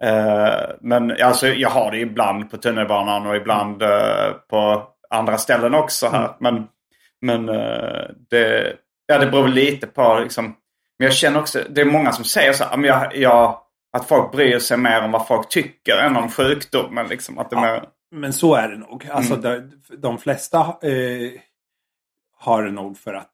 [0.03, 5.75] Eh, men alltså, jag har det ibland på tunnelbanan och ibland eh, på andra ställen
[5.75, 6.31] också här.
[6.39, 6.69] Men,
[7.21, 10.45] men eh, det, ja, det beror lite på liksom.
[10.99, 13.59] Men jag känner också, det är många som säger så här, "Men jag, jag,
[13.93, 17.07] att folk bryr sig mer om vad folk tycker än om sjukdomen.
[17.07, 19.09] Liksom, att det är mer, Men så är det nog.
[19.13, 19.43] Alltså Mm.
[19.91, 21.31] de, de flesta eh,
[22.39, 23.31] har det nog för att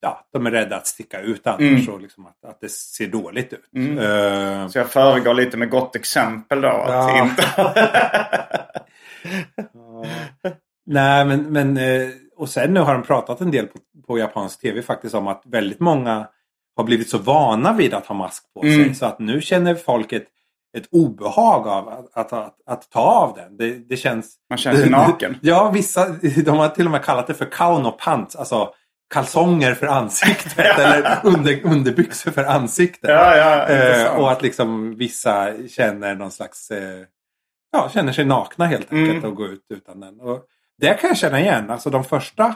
[0.00, 1.60] ja, de är rädda att sticka ut annars.
[1.60, 1.94] Mm.
[1.94, 3.70] Och liksom att, att det ser dåligt ut.
[3.76, 3.98] Mm.
[3.98, 6.68] Eh, så jag föregår lite med gott exempel då.
[6.68, 7.22] Att Ja.
[7.22, 7.44] inte...
[10.86, 14.60] nej, men, men eh, och sen nu har de pratat en del på, på japansk
[14.60, 16.28] tv faktiskt om att väldigt många
[16.76, 18.74] har blivit så vana vid att ha mask på sig.
[18.74, 18.94] Mm.
[18.94, 20.26] Så att nu känner folk ett,
[20.90, 23.56] obehag av att, att, att, att ta av den.
[23.56, 24.34] Det, det känns...
[24.50, 25.36] Man känner sig naken.
[25.42, 26.08] Ja, vissa
[26.44, 28.36] de har till och med kallat det för kauno pants.
[28.36, 28.74] Alltså
[29.10, 33.10] kalsonger för ansiktet eller under, underbyxor för ansiktet.
[33.10, 36.70] Ja, ja, eh, och att liksom vissa känner någon slags...
[36.70, 37.04] Eh,
[37.72, 39.30] ja, känner sig nakna helt enkelt Mm.
[39.30, 40.20] och går ut utan den.
[40.20, 40.46] Och
[40.78, 41.70] det kan jag känna igen.
[41.70, 42.54] Alltså de första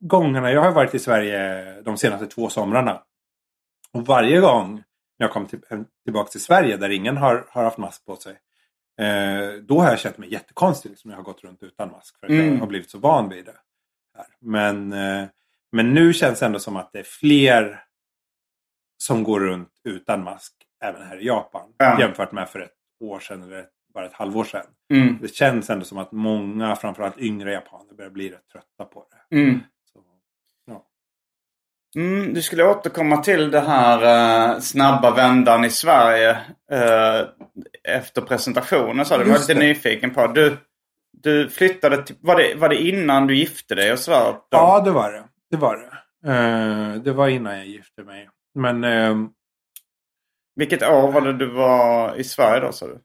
[0.00, 3.02] gångerna, jag har varit i Sverige de senaste två somrarna.
[3.92, 4.74] Och varje gång
[5.18, 5.60] när jag kom till,
[6.04, 8.32] tillbaka till Sverige där ingen har, har haft mask på sig.
[9.00, 12.18] Eh, då har jag känt mig jättekonstig liksom, jag har gått runt utan mask.
[12.20, 12.52] För att Mm.
[12.52, 13.56] jag har blivit så van vid det.
[14.16, 14.26] Här.
[14.40, 15.28] Men, eh,
[15.72, 17.84] men nu känns det ändå som att det är fler
[19.02, 20.52] som går runt utan mask
[20.84, 21.70] även här i Japan.
[21.78, 22.00] Ja.
[22.00, 24.66] Jämfört med för ett år sedan eller bara ett halvår sedan.
[24.92, 25.18] Mm.
[25.22, 29.36] Det känns ändå som att många, framförallt yngre japaner, börjar bli rätt trötta på det.
[29.36, 29.60] Mm.
[29.92, 30.00] Så,
[30.66, 30.86] ja.
[31.96, 34.02] Mm, du skulle återkomma till det här
[34.54, 36.30] eh, snabba vändan i Sverige
[36.72, 37.20] eh,
[37.84, 39.04] efter presentationen.
[39.04, 39.60] Så du var lite det.
[39.60, 40.26] nyfiken på.
[40.26, 40.56] Du,
[41.12, 44.34] du flyttade till, var det, var det innan du gifte dig och sådär?
[44.50, 45.27] Ja, det var det.
[45.50, 45.92] Det var det.
[46.32, 48.28] Eh, det var innan jag gifte mig.
[48.54, 49.16] Men eh,
[50.56, 52.98] Vilket år var det du var i Sverige då sa du?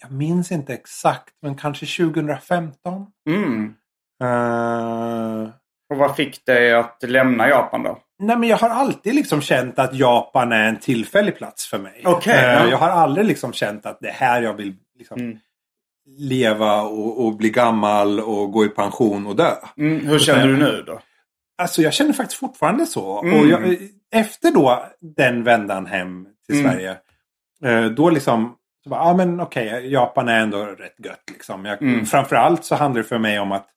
[0.00, 3.06] jag minns inte exakt, men kanske 2015.
[3.28, 3.74] Mm.
[4.22, 5.48] Eh,
[5.90, 7.98] Och vad fick dig att lämna Japan då?
[8.18, 12.02] Nej men jag har alltid liksom känt att Japan är en tillfällig plats för mig.
[12.04, 12.68] Okej, Eh, ja.
[12.70, 15.38] Jag har aldrig liksom känt att det är här jag vill liksom Mm.
[16.18, 19.52] leva och, och bli gammal och gå i pension och dö.
[19.76, 21.00] Mm, hur känner du nu då?
[21.58, 23.22] Alltså jag känner faktiskt fortfarande så.
[23.22, 23.40] Mm.
[23.40, 23.76] Och jag,
[24.12, 26.72] efter då den vändan hem till Mm.
[26.72, 26.96] Sverige.
[27.64, 31.64] eh, Då liksom, så bara, ja men okej, Japan är ändå rätt gött liksom.
[31.64, 32.06] Jag, Mm.
[32.06, 33.68] Framförallt så handlar det för mig om att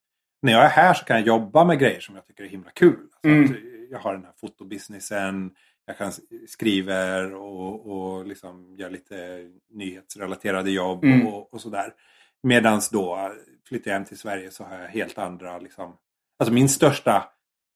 [0.41, 2.69] när jag är här så kan jag jobba med grejer som jag tycker är himla
[2.71, 2.97] kul.
[3.23, 3.87] Alltså Mm.
[3.91, 5.51] jag har den här fotobusinessen,
[5.85, 6.11] jag kan
[6.47, 9.15] skriver och, och liksom gör lite
[9.73, 11.27] nyhetsrelaterade jobb Mm.
[11.27, 11.93] och, och sådär.
[12.43, 13.31] Medans då
[13.69, 15.95] flyttar jag hem till Sverige så har jag helt andra liksom.
[16.39, 17.23] Alltså min största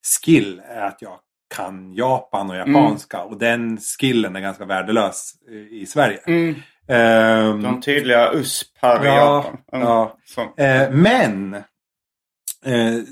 [0.03, 1.19] skill är att jag
[1.55, 5.31] kan Japan och japanska och den skillen är ganska värdelös
[5.71, 6.19] i Sverige.
[6.27, 6.55] Mm.
[6.87, 9.57] Ehm, De tydliga USP här i Ja, Japan.
[9.73, 9.87] Mm.
[9.87, 10.17] ja.
[10.63, 11.53] Eh, men
[12.65, 13.03] eh,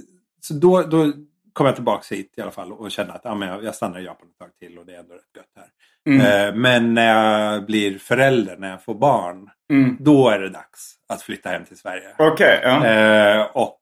[0.42, 1.12] så då, då
[1.54, 4.00] kom jag tillbaka hit i alla fall och kände att ja, men jag, jag stannar
[4.00, 5.68] i Japan ett tag till och det är ändå rätt gött här.
[6.10, 6.48] Mm.
[6.48, 7.16] Eh, men när
[7.52, 9.98] jag blir förälder, när jag får barn, Mm.
[10.00, 12.16] då är det dags att flytta hem till Sverige.
[12.18, 12.86] Okej, ja.
[12.86, 13.80] Eh, och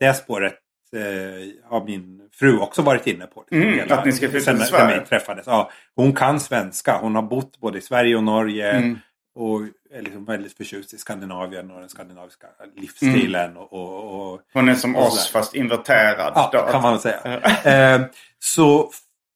[0.00, 0.54] det spåret
[0.96, 3.44] eh, har min fru också varit inne på.
[3.50, 5.06] liksom, Mm, att ni ska flytta sen, till Sverige.
[5.06, 5.46] träffades.
[5.46, 6.98] Ja, hon kan svenska.
[7.00, 8.70] Hon har bott både i Sverige och Norge.
[8.70, 8.98] Mm.
[9.34, 13.56] Och är liksom väldigt förtjust i Skandinavien och den skandinaviska livsstilen.
[13.56, 16.32] Och, och, och, Hon är som och oss fast inverterad.
[16.34, 16.72] Ja, då.
[16.72, 17.40] kan man säga.
[17.94, 18.06] eh,
[18.38, 18.90] så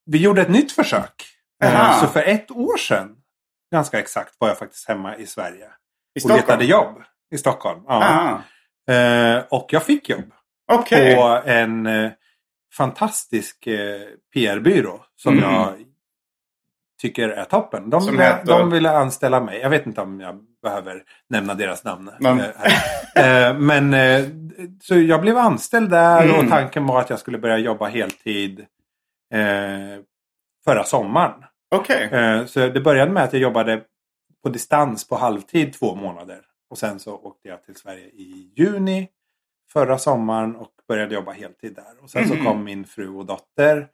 [0.06, 1.26] vi gjorde ett nytt försök.
[1.64, 3.16] Eh, så för ett år sedan,
[3.72, 5.64] ganska exakt, var jag faktiskt hemma i Sverige.
[5.64, 6.40] I och Stockholm?
[6.40, 7.02] letade jobb
[7.34, 7.82] i Stockholm.
[7.86, 8.42] Ja.
[8.90, 10.32] Eh, och jag fick jobb
[10.70, 11.16] Okej.
[11.16, 12.10] på en eh,
[12.76, 14.00] fantastisk eh,
[14.34, 15.44] PR-byrå som Mm.
[15.50, 15.74] jag
[17.00, 17.90] tycker är toppen.
[17.90, 18.46] De ville, heter?
[18.46, 19.58] de ville anställa mig.
[19.60, 22.10] Jag vet inte om jag behöver nämna deras namn.
[22.20, 24.24] Men- eh, Men eh,
[24.82, 26.38] så jag blev anställd där Mm.
[26.38, 28.66] och tanken var att jag skulle börja jobba heltid
[30.64, 31.44] förra sommaren.
[32.12, 33.82] Eh, Så det började med att jag jobbade
[34.42, 36.40] på distans på halvtid två månader.
[36.70, 39.08] Och sen så åkte jag till Sverige i juni
[39.72, 42.02] förra sommaren och började jobba heltid där.
[42.02, 43.88] Och sen så kom min fru och dotter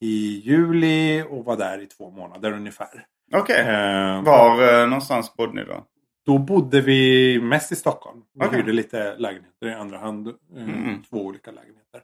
[0.00, 3.06] i juli och var där i två månader ungefär.
[3.34, 3.60] Okej.
[3.60, 5.86] Eh, Var eh, någonstans bodde ni då?
[6.26, 8.22] Då bodde vi mest i Stockholm.
[8.34, 8.58] Vi Okej.
[8.58, 10.28] hyrde lite lägenheter i andra hand.
[10.28, 11.02] eh, Mm.
[11.02, 12.02] Två olika lägenheter.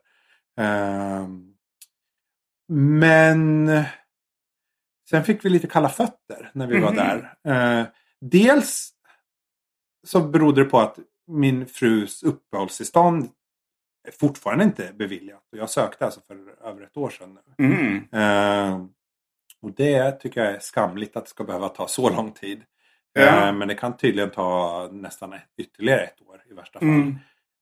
[0.60, 1.28] Eh,
[2.72, 3.70] men
[5.10, 6.96] sen fick vi lite kalla fötter när vi var Mhm.
[6.96, 7.34] där.
[7.80, 7.86] Eh,
[8.20, 8.90] dels
[10.06, 13.28] så berodde det på att min frus uppehållstillstånd
[14.08, 15.42] är fortfarande inte beviljat.
[15.52, 17.64] Och jag sökte alltså för över ett år sedan nu.
[17.64, 18.08] Mm.
[18.12, 18.86] Eh,
[19.62, 22.62] och det tycker jag är skamligt att det ska behöva ta så lång tid.
[23.12, 23.46] Ja.
[23.46, 26.88] Eh, men det kan tydligen ta nästan ett, ytterligare ett år i värsta fall.
[26.88, 27.18] Mm.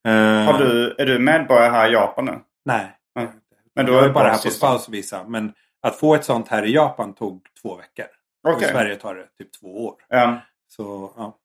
[0.08, 2.38] Eh, Har du, är du medborgare här i Japan nu?
[2.64, 2.98] Nej.
[3.14, 3.28] Nej.
[3.74, 5.24] Men du jag är bara här på spousevisa.
[5.28, 8.06] Men att få ett sånt här i Japan tog två veckor.
[8.48, 8.64] Och I.
[8.64, 9.94] Sverige tar det typ två år.
[10.08, 10.40] Ja.
[10.68, 11.38] Så, ja.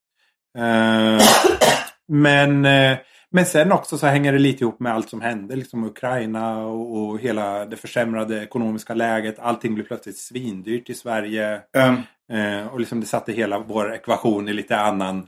[2.09, 2.97] Men, eh,
[3.31, 5.55] men sen också så hänger det lite ihop med allt som hände.
[5.55, 9.39] Liksom Ukraina och, och hela det försämrade ekonomiska läget.
[9.39, 11.61] Allting blev plötsligt svindyrt i Sverige.
[11.77, 15.27] Um, Eh, och liksom det satte hela vår ekvation i lite annan...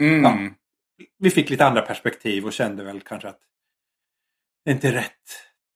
[0.00, 0.22] mm.
[0.22, 0.50] Ja.
[1.18, 3.40] Vi fick lite andra perspektiv och kände väl kanske att
[4.64, 5.12] det är inte rätt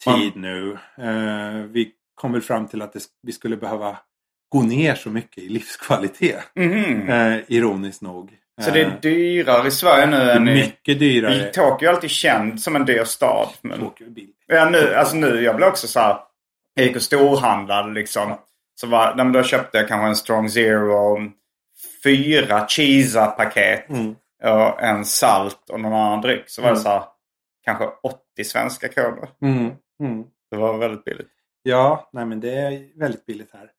[0.05, 0.79] tid nu.
[0.99, 3.99] Eh, vi kom väl fram till att det, vi skulle behöva
[4.49, 6.45] gå ner så mycket i livskvalitet.
[6.55, 7.09] Mhm.
[7.09, 8.39] Eh, ironiskt nog.
[8.63, 10.55] Så det är Eh, dyrare i Sverige nu det än i...
[10.55, 11.45] mycket dyrare.
[11.53, 13.49] Tokyo är alltid känd som en dyr stad.
[13.63, 13.81] Men...
[13.81, 14.07] Tokyo.
[14.47, 16.19] Ja, nu, alltså nu, jag blev också så här.
[16.75, 18.35] Jag gick och storhandlade liksom.
[18.81, 21.19] Så var, nej, då köpte jag kanske en Strong Zero,
[22.05, 24.15] fyra Cheesa-paket, Mm.
[24.43, 26.43] och en salt och någon annan dryck.
[26.47, 26.83] Så var det Mm.
[26.83, 27.03] så här,
[27.65, 29.29] kanske 80 svenska kronor.
[29.43, 29.71] Mm.
[30.01, 30.25] Mm.
[30.51, 31.31] Det var väldigt billigt.
[31.63, 33.71] Ja, nej men det är väldigt billigt här.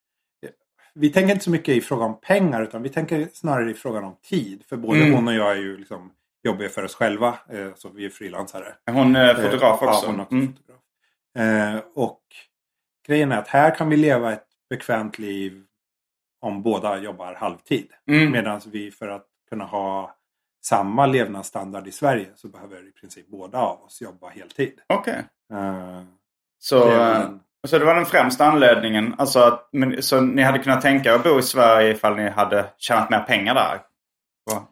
[0.95, 4.03] Vi tänker inte så mycket i fråga om pengar utan vi tänker snarare i frågan
[4.03, 4.63] om tid.
[4.69, 5.13] För både Mm.
[5.13, 6.11] hon och jag är ju liksom
[6.43, 7.39] jobbiga för oss själva.
[7.49, 8.75] Eh, så vi är frilansare.
[8.91, 10.05] Hon är fotograf Eh, också.
[10.05, 10.47] Ja, hon är också Mm.
[10.53, 10.79] fotograf.
[11.37, 12.21] Eh, och
[13.07, 15.63] grejen är att här kan vi leva ett bekvämt liv
[16.41, 17.91] om båda jobbar halvtid.
[18.07, 18.31] Mm.
[18.31, 20.15] Medan vi för att kunna ha
[20.65, 24.81] samma levnadsstandard i Sverige så behöver i princip båda av oss jobba heltid.
[24.87, 25.23] Okej.
[25.53, 26.03] Eh,
[26.59, 26.89] Så,
[27.69, 29.15] så det var den främsta anledningen.
[29.17, 32.29] Alltså att, men, så ni hade kunnat tänka er att bo i Sverige ifall ni
[32.29, 33.79] hade tjänat mer pengar där?
[34.51, 34.67] Va?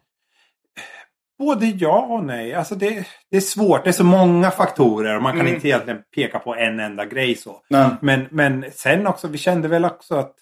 [1.38, 2.54] både ja och nej.
[2.54, 3.84] Alltså det, det är svårt.
[3.84, 5.54] Det är så många faktorer och man kan Mm.
[5.54, 7.56] inte egentligen peka på en enda grej så.
[7.70, 7.88] Nej.
[8.00, 10.34] Men, men sen också, vi kände väl också att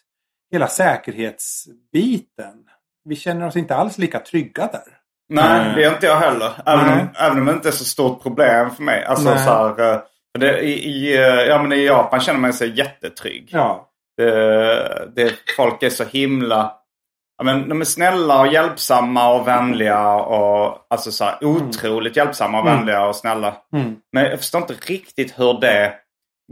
[0.53, 2.55] hela säkerhetsbiten.
[3.05, 4.99] Vi känner oss inte alls lika trygga där.
[5.29, 6.53] Nej, det är inte jag heller.
[6.67, 9.05] Även om, även om det inte är så stort problem för mig.
[9.05, 9.45] Alltså Nej.
[9.45, 10.01] så här, eh,
[10.39, 13.49] det, i, i, eh, ja, men I Japan känner man sig jättetrygg.
[13.53, 13.89] Ja.
[14.17, 16.79] Det, det, folk är så himla...
[17.39, 20.15] Ja, men de är snälla och hjälpsamma och vänliga.
[20.15, 23.57] Och, alltså så här, otroligt hjälpsamma och vänliga och snälla.
[23.73, 23.97] Mm.
[24.13, 25.95] Men jag förstår inte riktigt hur det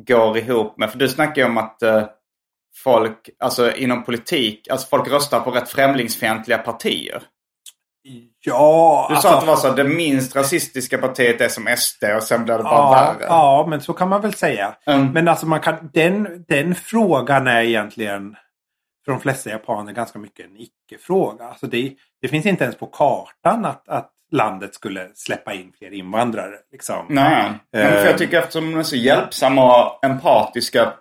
[0.07, 0.91] går ihop med...
[0.91, 2.05] För du snackar ju om att eh,
[2.77, 7.23] folk, alltså inom politik, alltså folk röstar på rätt främlingsfientliga partier.
[8.41, 11.67] Ja, Du alltså, sa att det var så att det minst rasistiska partiet är som
[11.77, 13.27] SD och sen blir det bara ja, värre.
[13.29, 14.75] ja, men så kan man väl säga.
[14.87, 15.07] Mm.
[15.13, 18.37] Men alltså man kan, den, den frågan är egentligen
[19.05, 21.45] för de flesta japaner ganska mycket en icke-fråga.
[21.45, 25.93] Alltså det, det finns inte ens på kartan att, att landet skulle släppa in fler
[25.95, 26.55] invandrare.
[26.73, 27.07] Liksom.
[27.09, 28.07] Nej, men för Eh.
[28.07, 30.93] jag tycker eftersom de är så hjälpsamma och empatiska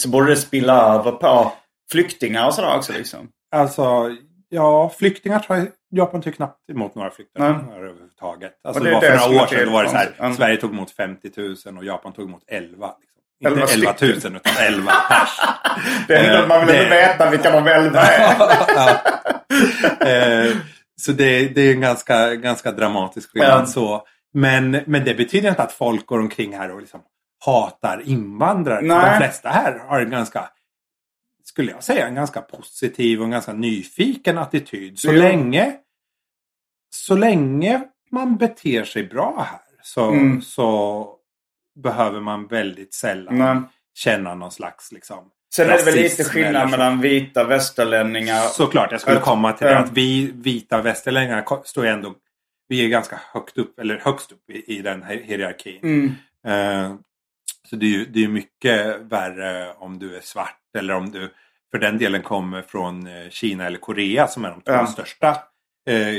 [0.00, 1.52] så borde det spilla över på
[1.92, 3.28] flyktingar och sådär också liksom.
[3.54, 4.10] Alltså,
[4.52, 7.76] ja, flyktingar tar Japan tog knappt emot några flyktingar Nej.
[7.78, 8.52] överhuvudtaget.
[8.64, 9.66] Alltså Och det, det var det för några år sedan.
[9.66, 10.08] Då var det så här.
[10.18, 10.34] Mm.
[10.34, 11.30] Sverige tog emot 50
[11.66, 12.90] 000 och Japan tog emot 11.
[13.00, 13.18] Liksom.
[13.44, 14.36] 11 Inte 11 000 stycken.
[14.36, 15.28] utan 11 pers.
[16.08, 18.00] Det är ändå, Eh, man vill det- inte veta vilka de elva
[20.00, 20.46] är.
[20.46, 20.56] Eh,
[21.00, 23.66] så det, det är en ganska, ganska dramatisk skillnad Ja.
[23.66, 24.02] så.
[24.34, 27.00] Men, men det betyder inte att folk går omkring här och liksom
[27.44, 28.80] hatar invandrare.
[28.82, 29.10] Nej.
[29.10, 30.48] De flesta här har en ganska,
[31.52, 34.98] skulle jag säga, en ganska positiv och en ganska nyfiken attityd.
[34.98, 35.18] Så Jo.
[35.18, 35.76] länge
[36.94, 40.42] så länge man beter sig bra här så, Mm.
[40.42, 41.08] så
[41.82, 43.56] behöver man väldigt sällan Nej.
[43.94, 48.40] känna någon slags liksom, Sen är det väl lite skillnad mellan vita västerlänningar.
[48.40, 49.78] Såklart, jag skulle komma till det.
[49.78, 52.14] Att vi vita västerlänningar står ändå...
[52.68, 55.80] Vi är ganska högt upp, eller högst upp i, i den här hierarkin.
[55.82, 56.14] Mm.
[56.46, 56.94] Eh,
[57.68, 61.32] så det är ju det är mycket värre om du är svart eller om du
[61.70, 64.86] för den delen kommer från eh, Kina eller Korea som är de två Ja.
[64.86, 65.28] största
[65.90, 66.16] eh,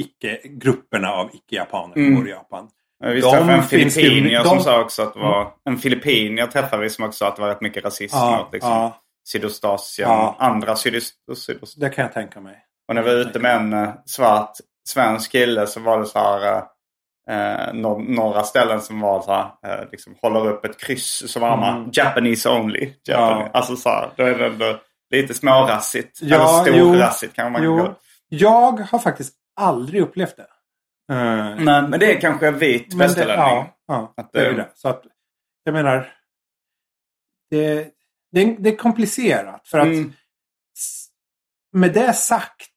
[0.00, 2.14] icke, grupperna av icke-japaner som Mm.
[2.14, 2.68] bor i Japan.
[3.04, 5.52] Jag visste De för en finns ju- filippinier som de- sa också att det var...
[5.64, 8.38] En filippin jag träffade vi som också sa att det var rätt mycket rasism Ja,
[8.44, 10.08] mot liksom, ja, Sydostasien.
[10.10, 10.36] Ja.
[10.38, 11.80] Andra sydost, sydost.
[11.80, 12.64] det kan jag tänka mig.
[12.88, 14.52] Och när vi var ute med en eh, svart
[14.88, 16.62] svensk kille så var det så här...
[17.28, 19.44] eh, Eh, nå- några ställen som var så här,
[19.82, 21.90] eh, liksom håller upp ett kryss så var man Mm.
[21.92, 22.80] Japanese only.
[22.80, 23.02] Japanese.
[23.04, 23.50] Ja.
[23.52, 26.18] Alltså så här, då är det ändå lite smårassigt.
[26.22, 27.94] Ja, eller storrassigt kan man Jo, det.
[28.28, 30.46] jag har faktiskt aldrig upplevt det.
[31.14, 31.16] Eh,
[31.64, 33.36] Men, men det är kanske vit västerlänning.
[33.46, 34.70] ja, ja Att det är det- ju det.
[34.74, 35.02] Så att,
[35.64, 36.12] jag menar,
[37.50, 37.88] det,
[38.32, 39.68] det, är- det är komplicerat.
[39.68, 40.12] För att Mm.
[41.72, 42.70] med det sagt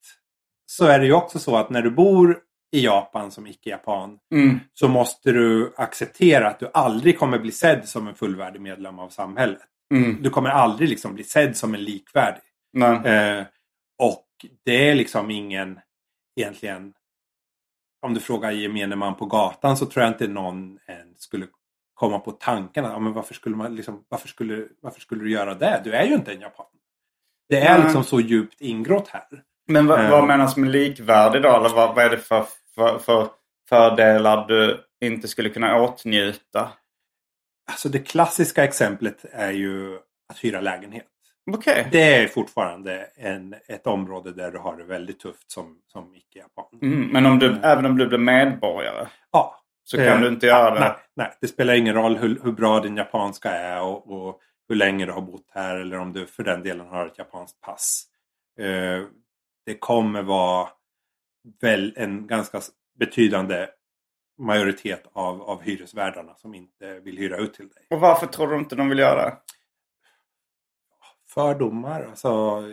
[0.66, 2.40] så är det ju också så att när du bor
[2.71, 4.60] i Japan som icke-japan Mm.
[4.73, 9.10] så måste du acceptera att du aldrig kommer bli sedd som en fullvärdig medlem av
[9.10, 9.62] samhället.
[9.93, 10.17] Mm.
[10.21, 12.41] Du kommer aldrig liksom bli sedd som en likvärdig.
[13.05, 13.45] Eh,
[13.99, 14.25] och
[14.65, 15.79] det är liksom ingen
[16.39, 16.93] egentligen
[18.01, 20.79] om du frågar gemene man på gatan så tror jag inte någon
[21.17, 21.47] skulle
[21.93, 25.31] komma på tanken att ja, men varför, skulle man liksom, varför, skulle, varför skulle du
[25.31, 25.81] göra det?
[25.84, 26.65] Du är ju inte en japan.
[27.49, 27.84] Det är Nej.
[27.84, 29.43] liksom så djupt ingrott här.
[29.67, 30.12] Men vad, Eh.
[30.12, 31.49] vad menas med likvärdig då?
[31.49, 33.29] Eller vad, vad är det för, för, för
[33.69, 36.71] fördelar du inte skulle kunna åtnjuta?
[37.71, 39.95] Alltså det klassiska exemplet är ju
[40.29, 41.07] att hyra lägenhet.
[41.51, 41.88] Okej.
[41.91, 46.65] Det är fortfarande en, ett område där du har det väldigt tufft som, som icke-japan.
[46.81, 49.62] Mm, men om du, även om du blir medborgare Ja.
[49.84, 50.79] så kan Eh, du inte göra det?
[50.79, 54.75] Nej, nej, det spelar ingen roll hur, hur bra din japanska är och, och hur
[54.75, 58.03] länge du har bott här eller om du för den delen har ett japanskt pass.
[58.60, 59.03] Eh,
[59.65, 60.69] det kommer vara
[61.62, 62.62] väl en ganska
[62.99, 63.67] betydande
[64.38, 67.88] majoritet av, av hyresvärdarna som inte vill hyra ut till dig.
[67.89, 69.38] Och varför tror du inte de vill göra det?
[71.34, 72.63] Fördomar, alltså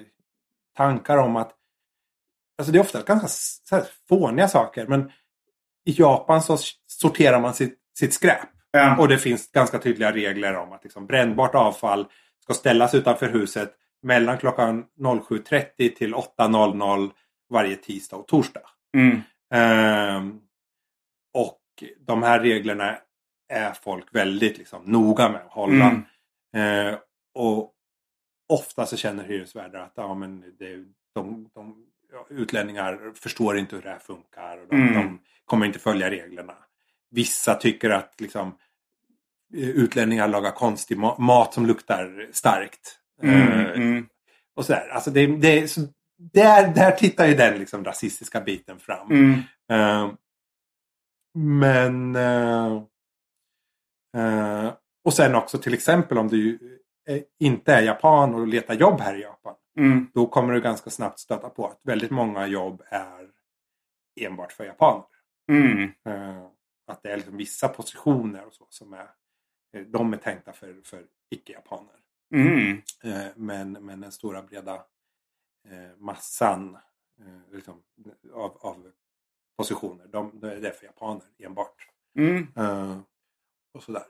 [0.77, 1.55] tankar om att
[2.59, 5.13] Alltså det är ofta ganska så här, fåniga saker men
[5.85, 8.49] i Japan så sorterar man sitt, sitt skräp.
[8.71, 8.99] Ja.
[8.99, 12.07] Och det finns ganska tydliga regler om att liksom brännbart avfall
[12.43, 17.11] ska ställas utanför huset mellan klockan 07.30 till 8.00
[17.51, 18.63] varje tisdag och torsdag.
[18.97, 19.21] Mm.
[19.55, 20.41] Ehm,
[21.35, 21.61] och
[21.99, 22.99] de här reglerna
[23.49, 25.91] är folk väldigt liksom, noga med att hålla.
[25.91, 26.03] Mm.
[26.57, 26.99] Ehm,
[27.35, 27.73] och
[28.49, 30.85] ofta så känner hyresvärdar att ja, men det,
[31.15, 31.87] de, de,
[32.31, 34.59] utlänningar förstår inte hur det här funkar.
[34.59, 34.95] Och de, Mm.
[34.95, 36.55] de kommer inte följa reglerna.
[37.11, 38.59] Vissa tycker att liksom,
[39.55, 42.99] utlänningar lagar konstig ma- mat som luktar starkt.
[43.23, 43.35] Mm.
[43.53, 44.09] Ehm, Mm.
[44.57, 44.89] och sådär.
[44.89, 45.81] Alltså det, det, så,
[46.19, 49.11] där, där tittar ju den liksom rasistiska biten fram.
[49.11, 49.41] Mm.
[49.69, 50.17] Ehm,
[51.35, 52.17] Men...
[52.17, 52.83] eh,
[54.17, 54.73] eh,
[55.05, 56.59] och sen också till exempel om du
[57.39, 59.55] inte är japan och letar jobb här i Japan.
[59.79, 60.07] Mm.
[60.15, 63.29] Då kommer du ganska snabbt stöta på att väldigt många jobb är
[64.21, 65.05] enbart för japaner.
[65.51, 65.91] Mm.
[66.87, 69.09] Att det är liksom vissa positioner och så som är,
[69.87, 71.97] de är tänkta för, för icke-japaner.
[72.35, 72.83] Mm.
[73.37, 74.85] Men, men den stora breda
[75.99, 76.75] massan
[77.21, 77.75] eh, liksom,
[78.35, 78.87] av, av
[79.59, 81.75] positioner, de, det är för japaner enbart.
[82.19, 82.49] Mm.
[82.57, 82.99] Eh,
[83.75, 84.03] och sådär.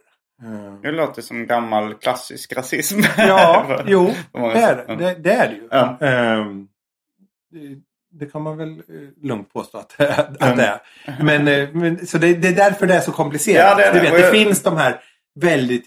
[0.43, 3.01] Eh, Det låter som gammal klassisk rasism.
[3.17, 5.15] ja, jo, det är det.
[5.15, 5.69] Det, är det ju.
[5.71, 5.99] Ja.
[6.01, 6.69] Ehm,
[7.51, 7.81] det,
[8.11, 10.01] det kan man väl eh, lugnt påstå att,
[10.41, 10.81] att det är.
[11.23, 13.79] Men, eh, men, så det, det är därför det är så komplicerat.
[13.79, 15.03] Ja, det vet, det finns de här
[15.35, 15.87] väldigt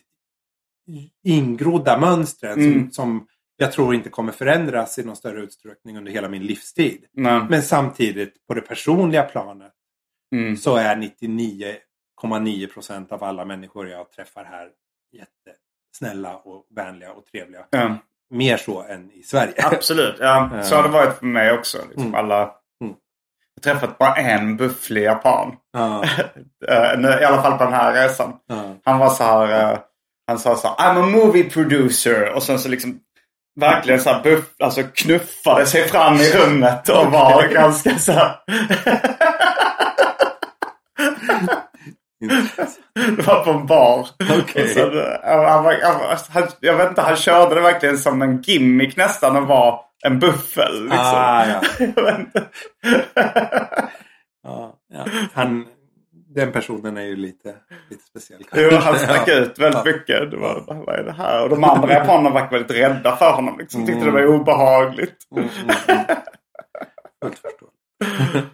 [1.24, 2.74] ingrodda mönstren Mm.
[2.74, 3.28] som, som
[3.62, 7.06] jag tror inte kommer förändras i någon större utsträckning under hela min livstid.
[7.14, 7.42] Nej.
[7.50, 9.72] Men samtidigt på det personliga planet
[10.36, 10.58] Mm.
[10.58, 14.70] så är 99,9 procent av alla människor jag träffar här
[15.12, 17.66] jättesnälla och vänliga och trevliga.
[17.70, 17.96] Ja.
[18.30, 19.54] Mer så än i Sverige.
[19.58, 20.16] Absolut.
[20.20, 21.78] Ja, så har det varit för mig också.
[21.88, 22.16] Liksom Mm.
[22.16, 22.42] alla...
[22.82, 22.96] Mm.
[23.64, 25.56] Jag har träffat bara en bufflig japan.
[25.74, 26.04] Ja,
[26.68, 28.34] Eh, I alla fall på den här resan.
[28.84, 29.72] Han var så här...
[29.74, 29.80] eh,
[30.28, 32.34] Han sa så här, I'm a movie producer.
[32.36, 33.00] Och sen så liksom
[33.60, 38.36] verkligen så här buff, alltså knuffade sig fram i rummet och var ganska så här...
[43.18, 44.00] Det var på en bar.
[44.00, 44.08] Och
[44.70, 44.80] så,
[45.24, 48.98] han, var- han, var- han, jag vet inte, han körde det verkligen som en gimmick
[48.98, 50.84] nästan att vara en buffel.
[50.84, 51.00] Liksom.
[51.02, 51.62] Ah, ja.
[54.44, 55.06] Ja, ja.
[55.34, 55.66] Han,
[56.36, 57.56] den personen är ju lite,
[57.90, 58.42] lite speciell.
[58.56, 59.34] Jo, han stack Ja.
[59.34, 59.92] ut väldigt Ja.
[59.92, 60.32] mycket.
[60.32, 61.44] Det var, vad är det här?
[61.44, 63.60] Och de andra japanerna var väldigt rädda för honom.
[63.60, 63.86] Liksom.
[63.86, 65.18] Tyckte det var obehagligt.
[65.36, 66.06] Mm, mm, mm.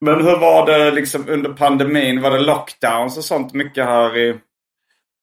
[0.00, 2.22] Men hur var det liksom under pandemin?
[2.22, 4.40] Var det lockdowns och sånt mycket här i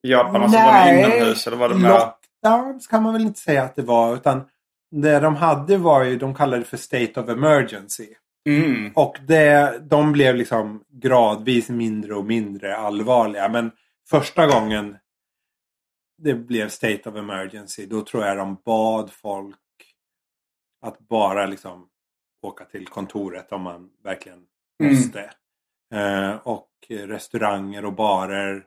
[0.02, 0.42] Japan?
[0.44, 1.90] Alltså var det inomhus eller var det mer...
[1.90, 4.14] lockdowns kan man väl inte säga att det var.
[4.14, 4.46] Utan
[4.92, 8.08] det de hade var ju, de kallade det för state of emergency.
[8.48, 8.92] Mm.
[8.96, 13.50] Och det, de blev liksom gradvis mindre och mindre allvarliga.
[13.50, 13.72] Men
[14.10, 14.98] första gången
[16.18, 19.56] det blev state of emergency då tror jag de bad folk
[20.82, 21.88] att bara liksom
[22.42, 24.44] åka till kontoret om man verkligen
[24.84, 24.96] Mm.
[24.96, 25.32] måste.
[25.94, 28.66] Eh, och restauranger och barer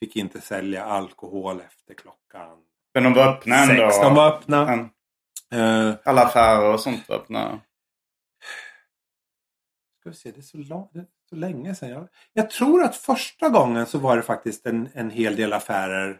[0.00, 2.58] fick inte sälja alkohol efter klockan
[2.94, 3.90] Men de var öppna ändå?
[3.90, 4.00] sex.
[4.00, 4.72] De var öppna.
[4.72, 4.88] Mm.
[5.52, 7.60] Eh, Alla affärer och sånt var öppna?
[10.04, 11.90] Ska vi se, det är så, lång, det är så länge sedan.
[11.90, 16.18] Jag, jag tror att första gången så var det faktiskt en, en hel del affärer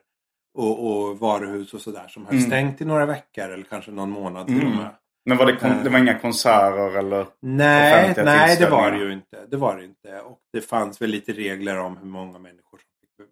[0.58, 2.46] och, och varuhus och sådär som höll Mm.
[2.46, 4.76] stängt i några veckor eller kanske någon månad till och Mm.
[4.78, 4.90] med.
[5.26, 5.82] Men var det, kon- Eh.
[5.84, 7.26] det var inga konserter eller?
[7.40, 9.46] Nej, nej det var det ju inte.
[9.48, 10.20] Det var det inte.
[10.20, 13.28] Och det fanns väl lite regler om hur många människor som fick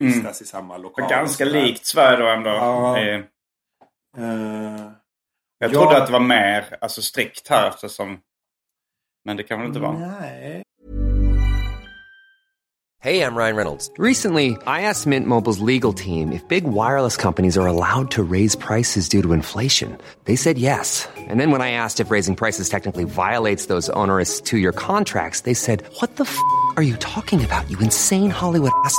[0.00, 0.12] Mm.
[0.12, 1.02] vistas i samma Det lokal.
[1.04, 2.50] var ganska likt Sverige då ändå.
[2.50, 2.98] Ja.
[2.98, 3.20] Eh,
[4.18, 4.90] Eh,
[5.58, 5.80] Jag Ja.
[5.80, 8.20] trodde att det var mer alltså, strikt här eftersom...
[9.24, 9.98] Men det kan väl inte vara?
[9.98, 10.64] nej.
[13.04, 13.90] Hey, I'm Ryan Reynolds.
[13.98, 18.56] Recently, I asked Mint Mobile's legal team if big wireless companies are allowed to raise
[18.56, 19.98] prices due to inflation.
[20.24, 21.06] They said yes.
[21.28, 25.42] And then when I asked if raising prices technically violates those onerous two year contracts,
[25.42, 26.38] they said, What the f
[26.78, 28.98] are you talking about, you insane Hollywood ass?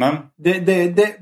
[0.00, 1.16] Men, Det, det, det,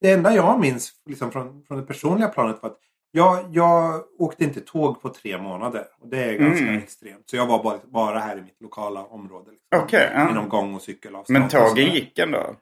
[0.00, 2.78] det enda jag minns liksom från, från det personliga planet var att
[3.10, 5.84] jag, jag åkte inte tåg på tre månader.
[6.00, 6.78] Och det är ganska Mm.
[6.78, 7.30] extremt.
[7.30, 9.50] Så jag var bara, bara här i mitt lokala område.
[9.50, 10.30] Liksom, Okej, ja.
[10.30, 11.38] Inom gång och cykelavstånd.
[11.38, 12.56] men tågen gick ändå?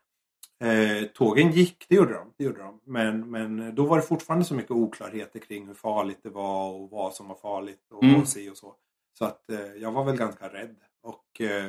[0.65, 2.33] Eh, tågen gick, det gjorde de.
[2.39, 2.81] Det gjorde de.
[2.87, 6.91] Men, men då var det fortfarande så mycket oklarheter kring hur farligt det var och
[6.91, 8.21] vad som var farligt och, Mm.
[8.21, 8.75] och si och så.
[9.19, 10.77] Så att eh, jag var väl ganska rädd.
[11.03, 11.65] Och, eh,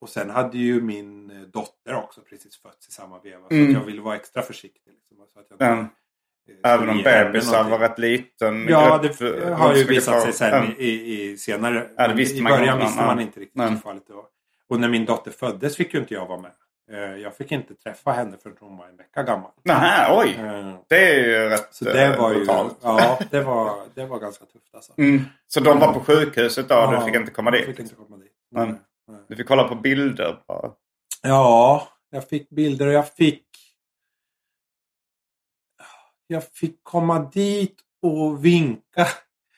[0.00, 3.48] och sen hade ju min eh, dotter också precis fötts i samma veva.
[3.48, 3.66] Så Mm.
[3.68, 4.92] att jag ville vara extra försiktig.
[4.92, 5.84] Liksom, så att jag eh,
[6.64, 10.82] Även om bebisar var rätt liten Ja, grupp, det har ju visat sig sen Ja.
[10.84, 11.86] i, i senare.
[11.96, 14.24] Ja, I början visste man inte riktigt hur farligt det var.
[14.68, 16.50] Och när min dotter föddes fick ju inte jag vara med.
[16.92, 19.50] Eh, Jag fick inte träffa henne förrän hon var en vecka gammal.
[19.64, 20.38] Nähä, oj!
[20.88, 22.78] Det är ju rätt Så det var ju, brutalt.
[22.82, 24.92] ja, det var, det var ganska tufft alltså.
[24.98, 25.20] Mm.
[25.46, 27.66] Så de var på sjukhuset då och Ja, du fick inte komma jag dit?
[27.66, 28.32] Fick inte komma dit.
[28.50, 28.74] Nej.
[29.28, 30.72] Du fick kolla på bilder bara?
[31.22, 33.44] Ja, jag fick bilder och jag fick...
[36.26, 39.06] Jag fick komma dit och vinka.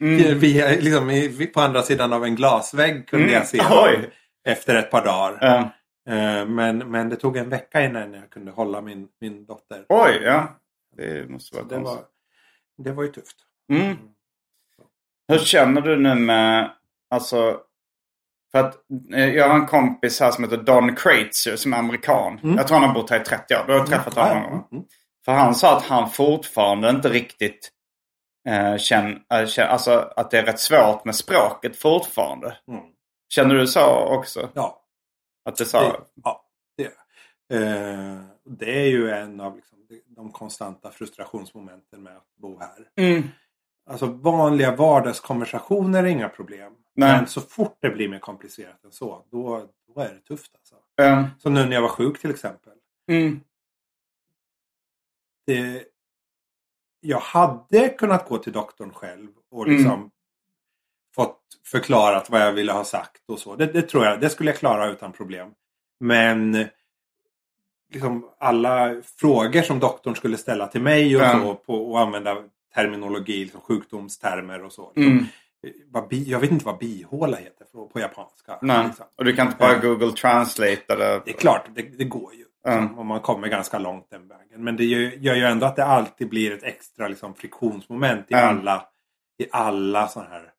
[0.01, 0.39] Mm.
[0.39, 3.35] Via, liksom, på andra sidan av en glasvägg kunde Mm.
[3.37, 4.11] jag se Oj.
[4.45, 5.65] efter ett par dagar.
[6.09, 9.85] Eh, Men, men det tog en vecka innan jag kunde hålla min, min dotter.
[9.89, 10.49] Oj, ja.
[10.97, 12.09] Det måste Så vara det, var, konstigt.
[12.79, 13.37] det var ju tufft.
[13.73, 13.97] Mm.
[15.29, 16.71] Hur känner du nu med,
[17.11, 17.61] alltså,
[18.53, 18.75] för att
[19.15, 22.41] eh, jag har en kompis här som heter Don Kreitzer som är amerikan.
[22.57, 23.65] Jag tror han har bott här i 30 år.
[23.67, 24.69] Du har träffat honom någon gång.
[24.73, 24.85] Mm.
[25.25, 27.71] För han sa att han fortfarande inte riktigt
[28.49, 32.57] eh, känner, äh, känner, alltså att det är rätt svårt med språket fortfarande.
[32.69, 32.81] Mm.
[33.29, 34.49] Känner du så också?
[34.55, 34.83] Ja,
[35.45, 35.83] Att det sa?
[35.83, 36.45] Det, ja,
[36.77, 36.85] det.
[37.57, 43.07] Eh, Det är ju en av liksom, de konstanta frustrationsmomenten med att bo här.
[43.07, 43.23] Mm.
[43.91, 46.73] Alltså vanliga vardagskonversationer är inga problem.
[47.01, 47.17] Nej.
[47.17, 50.53] Men så fort det blir mer komplicerat än så, då, då är det tufft.
[50.55, 50.75] Alltså.
[51.03, 52.73] Eh, Som nu när jag var sjuk till exempel.
[53.09, 53.41] mm.
[55.47, 55.85] Det,
[57.01, 59.77] jag hade kunnat gå till doktorn själv och Mm.
[59.77, 60.11] liksom
[61.15, 63.57] fått förklarat vad jag ville ha sagt och så.
[63.57, 65.51] Det, det tror jag, det skulle jag klara utan problem.
[66.01, 66.65] Men
[67.93, 72.43] liksom alla frågor som doktorn skulle ställa till mig och så på, och använda
[72.75, 74.93] terminologi, liksom sjukdomstermer och så.
[74.95, 75.27] Liksom.
[75.95, 76.09] Mm.
[76.09, 78.59] Bi, jag vet inte vad bihåla heter på, på japanska.
[78.63, 78.87] Nej.
[78.87, 79.07] Liksom.
[79.19, 79.79] Och du kan inte bara Ja.
[79.79, 81.21] Google Translate eller...
[81.25, 82.45] Det är klart, det, det går ju.
[82.65, 82.89] Ja.
[82.97, 84.65] Om man kommer ganska långt den vägen.
[84.65, 88.25] Men det gör, gör ju ändå att det alltid blir ett extra liksom, friktionsmoment i
[88.29, 88.39] Ja.
[88.39, 88.85] alla,
[89.43, 90.51] i alla sådana här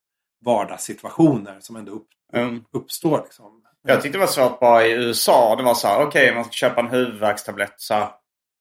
[0.46, 2.64] vardagssituationer som ändå upp, Mm.
[2.74, 3.22] uppstår.
[3.24, 3.62] Liksom.
[3.88, 5.56] Jag tyckte det var svårt bara i USA.
[5.58, 7.74] Det var så här, okej man ska köpa en huvudvärkstablett.
[7.78, 8.10] Så här,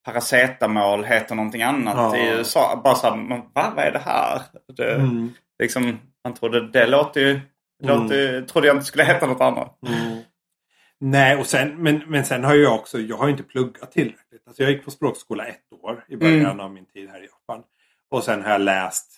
[0.05, 2.17] paracetamol heter någonting annat Ja.
[2.17, 2.81] i USA.
[2.83, 4.41] Bara så här, va, vad är det här?
[4.77, 5.33] Det, Mm.
[5.61, 7.33] Liksom, man trodde, det låter ju,
[7.79, 8.01] det Mm.
[8.03, 9.79] låter, trodde jag inte skulle heta något annat.
[9.87, 10.21] Mm.
[10.99, 14.47] Nej, och sen, men, men sen har jag också, jag har inte pluggat tillräckligt.
[14.47, 16.59] Alltså jag gick på språkskola ett år i början Mm.
[16.59, 17.63] av min tid här i Japan.
[18.09, 19.17] Och sen har jag läst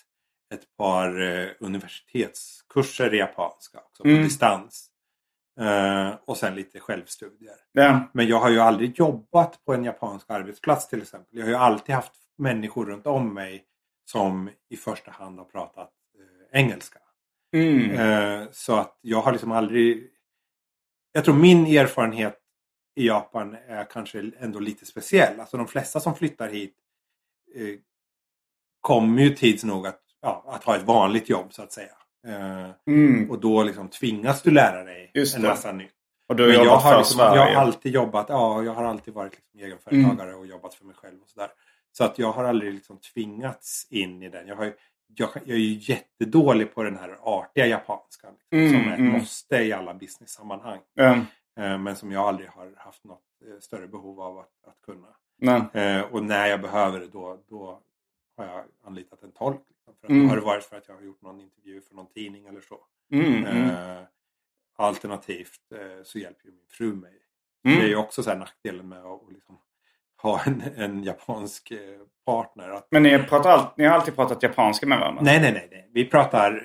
[0.54, 4.22] ett par eh, universitetskurser i japanska också på Mm.
[4.22, 4.90] distans.
[5.60, 7.54] Eh, och sen lite självstudier.
[7.72, 8.00] Ja.
[8.14, 11.38] Men jag har ju aldrig jobbat på en japansk arbetsplats till exempel.
[11.38, 13.64] Jag har ju alltid haft människor runt om mig
[14.10, 15.90] som i första hand har pratat
[16.54, 16.98] engelska.
[17.56, 17.90] Mm.
[17.90, 20.10] Eh, så att jag har liksom aldrig...
[21.12, 22.38] Jag tror min erfarenhet
[22.96, 25.40] i Japan är kanske ändå lite speciell.
[25.40, 26.74] Alltså de flesta som flyttar hit
[27.54, 27.78] eh,
[28.80, 31.92] kommer ju tids nog att, ja, att ha ett vanligt jobb så att säga.
[32.26, 33.30] Eh, Mm.
[33.30, 35.48] och då liksom tvingas du lära dig Just en det.
[35.48, 35.90] massa nytt.
[36.28, 39.14] Och du har Men jag har, liksom, jag har alltid jobbat, ja, jag har alltid
[39.14, 41.50] varit liksom egenföretagare och jobbat för mig själv och sådär.
[41.92, 44.46] Så att jag har aldrig liksom tvingats in i den.
[44.48, 44.74] Jag, har,
[45.06, 48.32] jag, jag är ju jättedålig på den här artiga japanskan.
[48.32, 49.12] Liksom, Mm, som är ett mm.
[49.12, 50.80] måste i alla business-sammanhang.
[50.94, 51.20] Ja.
[51.56, 55.08] Eh, men som jag aldrig har haft något eh, större behov av att, att kunna.
[55.72, 57.80] Eh, och när jag behöver det då, då
[58.36, 59.60] har jag anlitat en tolk.
[59.68, 60.22] Liksom, för att Mm.
[60.22, 62.60] Då har det varit för att jag har gjort någon intervju för någon tidning eller
[62.60, 62.78] så.
[63.12, 63.46] Mm.
[63.46, 64.04] Mm.
[64.76, 65.60] Alternativt
[66.02, 67.18] så hjälper ju min fru mig.
[67.64, 67.78] Mm.
[67.78, 69.58] Det är ju också så nackdelen med att liksom,
[70.24, 71.78] ha en, en japansk eh,
[72.26, 72.70] partner.
[72.70, 75.22] Att, Men ni, pratar all, ni har alltid pratat japanska med varandra?
[75.24, 75.90] nej, nej, nej, nej.
[75.94, 76.62] Vi pratar,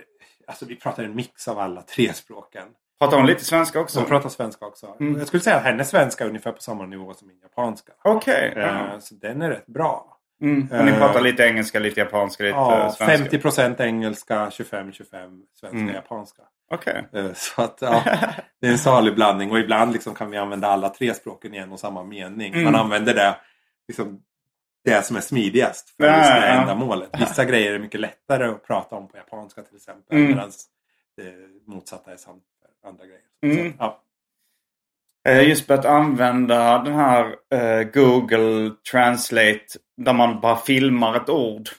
[0.48, 2.68] alltså, vi pratar en mix av alla tre språken.
[3.00, 4.00] Pratar hon lite svenska också?
[4.00, 4.96] Hon pratar svenska också.
[5.00, 5.20] Mm.
[5.20, 7.92] Jag skulle säga att hennes svenska är ungefär på samma nivå som min japanska.
[8.04, 8.54] Okej.
[8.56, 9.00] Eh, ja.
[9.00, 10.16] Så den är rätt bra.
[10.42, 10.68] Mm.
[10.80, 13.38] Och ni eh, pratar lite engelska, lite japanska, lite Ja, svenska?
[13.38, 15.96] 50% engelska, 25-25 svenska, Mm.
[15.96, 16.42] japanska.
[16.72, 17.04] Okej.
[17.14, 18.04] Eh, Så att ja,
[18.62, 21.58] det är en salig blandning och ibland liksom kan vi använda alla tre språken i
[21.58, 22.54] en och samma mening.
[22.54, 22.64] Mm.
[22.66, 23.36] Man använder det,
[23.90, 24.22] liksom,
[24.86, 26.62] det som är smidigast för just det ja.
[26.62, 27.10] ändamålet.
[27.20, 30.18] Vissa grejer är mycket lättare att prata om på japanska till exempel.
[30.18, 30.32] Mm.
[30.32, 30.52] Medan
[31.18, 31.34] det
[31.68, 32.44] motsatta är sant
[32.82, 33.22] för andra grejer.
[33.44, 33.72] Mm.
[33.72, 34.02] Så, ja.
[35.26, 39.66] Har just börjat använda den här eh, Google Translate
[39.98, 41.70] där man bara filmar ett ord.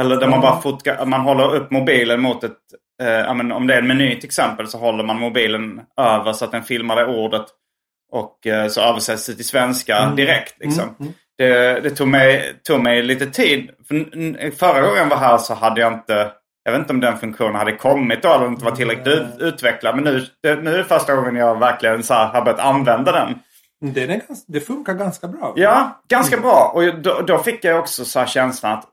[0.00, 2.58] Eller där man bara fotka- man håller upp mobilen mot ett...
[3.02, 6.44] Eh, men om det är en meny till exempel så håller man mobilen över så
[6.44, 7.46] att den filmar det ordet.
[8.10, 10.60] Och eh, så översätts det till svenska direkt.
[10.60, 10.94] Liksom.
[11.38, 13.70] Det, det tog, mig, tog mig lite tid.
[13.88, 16.32] För, förra gången jag var här så hade jag inte...
[16.64, 19.94] Jag vet inte om den funktionen hade kommit då eller inte var tillräckligt ut, utvecklad.
[19.94, 23.38] Men nu, det, nu är det första gången jag verkligen så har börjat använda den.
[23.94, 25.52] Det, är ganska, det funkar ganska bra.
[25.56, 26.72] Ja, ganska bra.
[26.74, 28.84] Och då, då fick jag också så här känslan att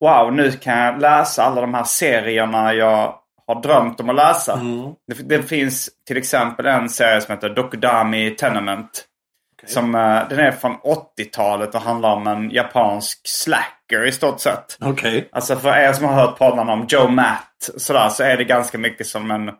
[0.00, 3.14] wow, nu kan jag läsa alla de här serierna jag
[3.46, 4.60] har drömt om att läsa.
[5.06, 9.04] Det, det finns till exempel en serie som heter Dokudami Tenement.
[9.66, 14.78] Som, eh, den är från 80-talet och handlar om en japansk slacker i stort sett.
[14.80, 15.28] Okej.
[15.32, 18.78] Alltså för er som har hört poddarna om Joe Matt sådär, så är det ganska
[18.78, 19.50] mycket som en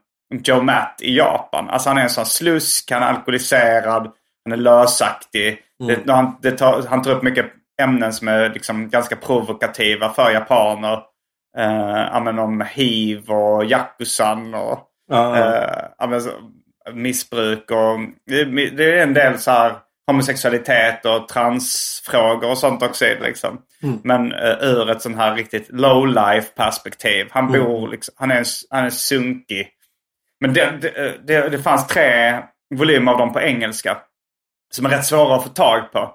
[0.45, 1.71] Joe Matt i Japan.
[1.71, 4.11] Alltså han är en sån slusk, han är alkoholiserad,
[4.45, 5.59] han är lösaktig.
[5.87, 7.47] Det, han, det tar, han tar upp mycket
[7.83, 11.03] ämnen som är liksom ganska provokativa för japaner.
[11.59, 15.37] Eh, men om hiv och yakuzan och Ja.
[15.39, 16.19] eh,
[16.93, 17.71] missbruk.
[17.71, 19.73] och det, det är en del så här
[20.07, 23.59] homosexualitet och transfrågor och sånt också liksom.
[24.05, 27.27] Men uh, ur ett sånt här riktigt low life perspektiv.
[27.31, 29.69] Han bor liksom, han är, en- han är sunkig.
[30.41, 32.41] Men det, det, det, det fanns tre
[32.75, 33.97] volymer av dem på engelska.
[34.75, 36.15] Som är rätt svåra att få tag på.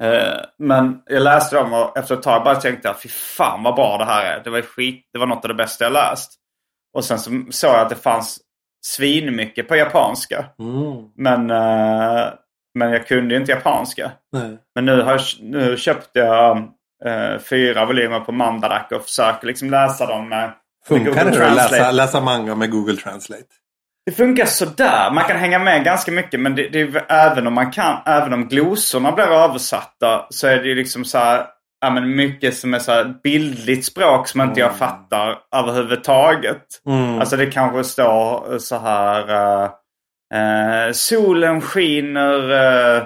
[0.00, 3.74] Eh, men jag läste dem och efter ett tag bara tänkte jag fy fan vad
[3.74, 4.44] bra det här är.
[4.44, 6.32] Det var skit, det var något av det bästa jag läst.
[6.94, 8.38] Och sen så såg jag att det fanns
[8.86, 10.44] svinmycket på japanska.
[11.16, 12.26] Men, eh,
[12.76, 14.10] men jag kunde inte japanska.
[14.32, 14.58] Nej.
[14.74, 16.56] Men nu, har jag, nu köpte jag
[17.04, 20.52] eh, fyra volymer på Mandarak och försöker liksom läsa dem med, med
[20.86, 21.92] Funkar Google det att läsa, Translate.
[21.92, 23.42] läsa manga med Google Translate?
[24.06, 25.10] Det funkar sådär.
[25.10, 28.32] Man kan hänga med ganska mycket men det, det är, även om man kan, även
[28.32, 31.46] om glosorna blir översatta så är det ju liksom så här,
[31.80, 36.62] ja, men mycket som är så här bildligt språk som inte jag fattar överhuvudtaget.
[37.20, 39.70] Alltså det kanske står så här
[40.34, 42.96] eh, Solen skiner eh,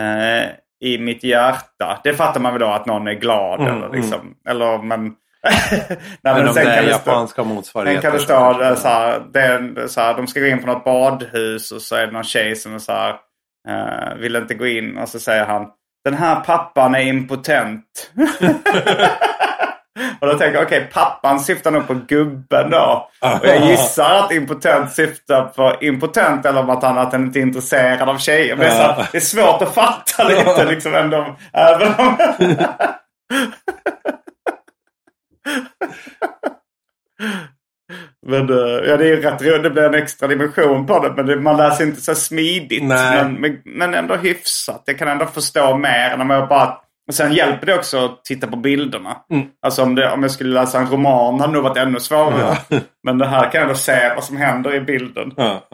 [0.00, 0.46] eh,
[0.84, 2.00] i mitt hjärta.
[2.04, 4.34] Det fattar man väl då att någon är glad eller liksom.
[4.48, 5.04] Eller men...
[5.42, 8.02] Nej, Men om sen det är kan stå- japanska Sen motsvarigheter.
[8.02, 10.84] kan det stå så här, det är, så här, de ska gå in på något
[10.84, 13.14] badhus och så är det någon tjej som är så här,
[13.68, 15.66] eh, vill inte gå in och så säger han
[16.04, 18.10] Den här pappan är impotent.
[20.20, 23.10] och då tänker jag okej, pappan syftar nog på gubben då.
[23.20, 27.42] Och jag gissar att impotent syftar på impotent eller att han, att han inte är
[27.42, 28.56] intresserad av tjejer.
[28.56, 31.36] Men här, det är svårt att fatta lite liksom ändå.
[31.52, 32.16] Även om...
[38.26, 39.62] Men eh, ja, det är ju rätt roligt.
[39.62, 41.12] Det blir en extra dimension på det.
[41.16, 42.84] Men det, man läser inte så smidigt.
[42.84, 44.82] Men, men, men ändå hyfsat.
[44.84, 46.76] Jag kan ändå förstå mer än om jag bara...
[47.10, 49.16] Och sen hjälper det också att titta på bilderna.
[49.60, 52.58] Alltså om, det, om jag skulle läsa en roman hade det nog varit ännu svårare.
[53.02, 55.32] Men det här kan jag ändå se vad som händer i bilden.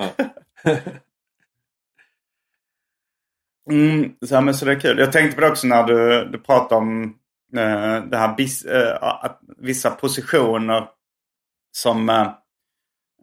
[3.71, 4.99] Mm, så, här, men så det är kul.
[4.99, 7.05] Jag tänkte på det också när du, du pratade om
[7.57, 10.89] eh, det här bis, eh, att vissa positioner
[11.73, 12.29] som, eh,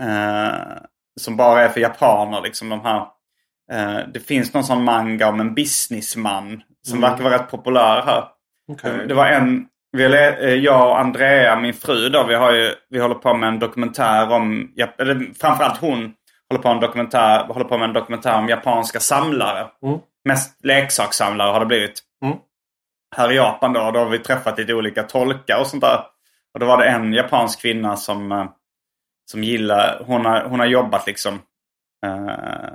[0.08, 0.78] eh,
[1.20, 2.42] som bara är för japaner.
[2.42, 3.08] Liksom de här,
[4.14, 8.24] det finns någon sån manga om en businessman som verkar vara rätt populär här.
[8.72, 9.08] Okej.
[9.08, 13.16] Det var en, eh, jag och Andrea, min fru då, vi, har ju, vi håller
[13.16, 16.14] på med en dokumentär om, eller framförallt hon
[16.50, 19.68] håller på, en dokumentär, håller på med en dokumentär om japanska samlare.
[20.26, 22.00] Mest leksakssamlare har det blivit.
[22.26, 22.38] Mm.
[23.16, 26.00] Här i Japan då, då har vi träffat lite olika tolkar och sånt där.
[26.54, 28.46] Och då var det en japansk kvinna som, eh,
[29.32, 31.34] som gillar, hon har, hon har jobbat liksom
[32.06, 32.74] eh,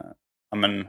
[0.51, 0.87] ja, men,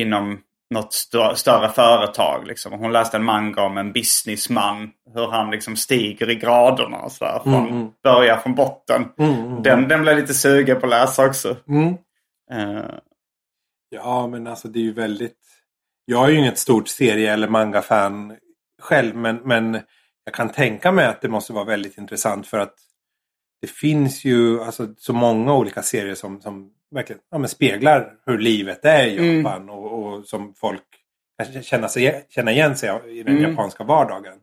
[0.00, 0.40] inom
[0.70, 2.46] något stö- större företag.
[2.46, 2.72] Liksom.
[2.72, 4.90] Hon läste en manga om en businessman.
[5.14, 6.96] Hur han liksom stiger i graderna.
[6.96, 9.08] Och så där, från, Börjar från botten.
[9.62, 11.56] Den, den blev lite sugen på att läsa också.
[11.68, 11.94] Mm.
[12.52, 12.94] Eh,
[13.94, 15.38] Ja, men alltså det är ju väldigt...
[16.04, 18.36] Jag är ju inget stort serie eller manga-fan
[18.82, 19.80] själv, men, men
[20.24, 22.74] jag kan tänka mig att det måste vara väldigt intressant för att
[23.60, 28.38] det finns ju alltså, så många olika serier som, som verkligen ja, men speglar hur
[28.38, 30.82] livet är i Japan och, och som folk
[31.62, 34.34] känner, sig, känner igen sig i den japanska vardagen.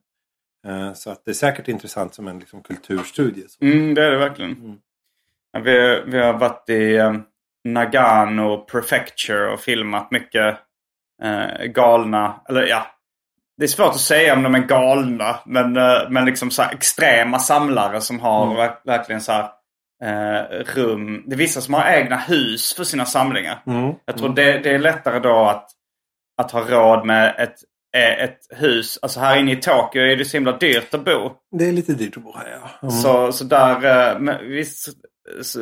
[0.68, 3.46] Eh, Så att det är säkert intressant som en liksom, kulturstudie.
[3.62, 4.80] Mm, det är det verkligen.
[5.52, 7.16] Ja, vi, vi har varit i eh,
[7.64, 10.58] Nagano Prefecture och filmat mycket
[11.24, 12.88] eh, galna, eller ja.
[13.58, 15.74] Det är svårt att säga om de är galna, men,
[16.10, 19.50] men liksom så extrema samlare som har verk, verkligen så här
[20.04, 20.42] eh,
[20.76, 21.24] rum.
[21.28, 23.64] Det är vissa som har egna hus för sina samlingar.
[23.68, 23.94] Mm.
[24.06, 25.70] Jag tror det, det är lättare då att,
[26.42, 27.56] att ha råd med ett,
[27.98, 29.00] eh, ett hus.
[29.02, 31.32] Alltså här inne i Tokyo är det så himla dyrt att bo.
[31.58, 32.70] Det är lite dyrt att bo här ja.
[32.82, 32.92] Mm.
[32.92, 33.86] Så, så där,
[34.30, 34.88] eh, visst,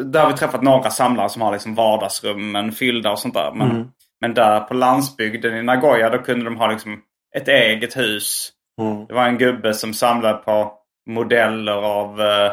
[0.05, 3.51] där har vi träffat några samlare som har liksom vardagsrummen fyllda och sånt där.
[3.53, 3.87] Men, Mm.
[4.21, 6.99] men där på landsbygden i Nagoya då kunde de ha liksom
[7.35, 8.51] ett eget hus.
[8.81, 9.05] Mm.
[9.05, 10.73] Det var en gubbe som samlade på
[11.09, 12.51] modeller av eh,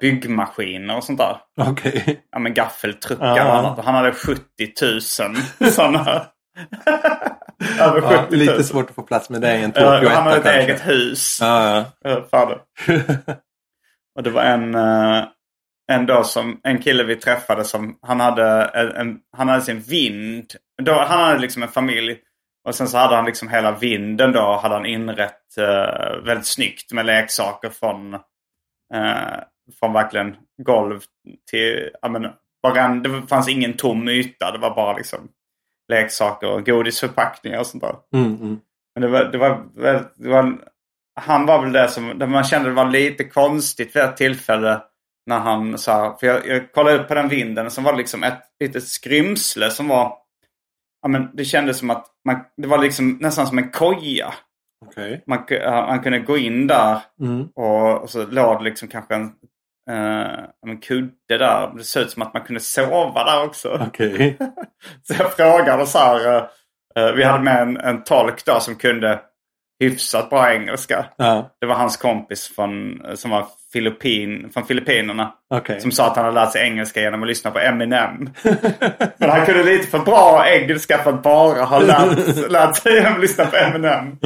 [0.00, 1.36] byggmaskiner och sånt där.
[1.60, 2.24] Okej.
[2.32, 3.44] Ja men gaffeltruckar Ja.
[3.48, 3.84] och annat.
[3.84, 4.40] Han hade 70
[4.82, 5.00] 000
[5.72, 6.00] sådana.
[7.80, 8.38] Över 70 Ja, 000.
[8.38, 10.60] lite svårt att få plats med det i en Ja, Tokyo han hade ett kanske.
[10.62, 11.38] eget hus.
[11.40, 11.68] Ja,
[12.02, 12.10] ja.
[12.10, 12.58] Ja, fan.
[14.16, 15.24] Och det var en, eh,
[15.92, 18.62] en dag som en kille vi träffade som han hade,
[18.96, 20.52] en, han hade sin vind.
[20.82, 22.18] Då, han hade liksom en familj.
[22.68, 26.92] Och sen så hade han liksom hela vinden då hade han inrett eh, väldigt snyggt
[26.92, 28.14] med leksaker från,
[28.94, 29.38] eh,
[29.80, 31.00] från verkligen golv
[31.50, 32.26] till, ja men,
[32.62, 34.52] varenda, det fanns ingen tom yta.
[34.52, 35.28] Det var bara liksom
[35.92, 37.96] leksaker och godisförpackningar och sånt där.
[38.14, 38.60] Mm, mm.
[38.94, 39.64] Men det var, det var,
[40.14, 40.60] det var en-
[41.20, 44.82] han var väl det som, man kände det var lite konstigt vid ett tillfälle
[45.26, 48.22] när han sa, för jag, jag kollade upp på den vinden så var det liksom
[48.22, 50.16] ett litet skrymsle som var,
[51.02, 54.34] ja men det kändes som att man, det var liksom nästan som en koja.
[54.86, 55.22] Okej.
[55.26, 57.48] Man, han kunde gå in där Mm.
[57.54, 59.32] och, och så låg det liksom kanske en,
[59.90, 61.70] eh, en kudde där.
[61.76, 63.80] Det såg ut som att man kunde sova där också.
[63.88, 64.38] Okej.
[65.02, 66.36] Så jag frågade så här.
[66.96, 69.20] eh, vi hade med en, en tolk då som kunde
[69.80, 71.06] hyfsat bra engelska.
[71.16, 75.32] Ja, Det var hans kompis från, som var Filippin, från Filippinerna.
[75.54, 75.80] okej.
[75.80, 78.30] Som sa att han hade lärt sig engelska genom att lyssna på Eminem.
[79.18, 83.12] Men han kunde lite för bra engelska för att bara ha lärt, lärt sig genom
[83.14, 84.18] att lyssna på Eminem.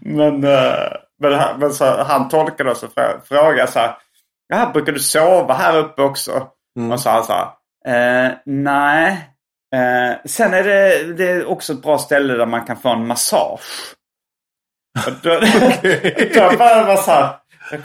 [0.00, 4.72] men eh, men, han- men så, han tolkade och så frå- frågade jag så här.
[4.72, 6.46] Brukar du sova här uppe också?
[6.92, 7.58] Och så han sa.
[7.86, 9.28] Eh, nej.
[9.74, 13.06] Eh, sen är det, det är också ett bra ställe där man kan få en
[13.06, 13.94] massage.
[15.06, 15.30] Och då,
[16.34, 17.36] då började man så här.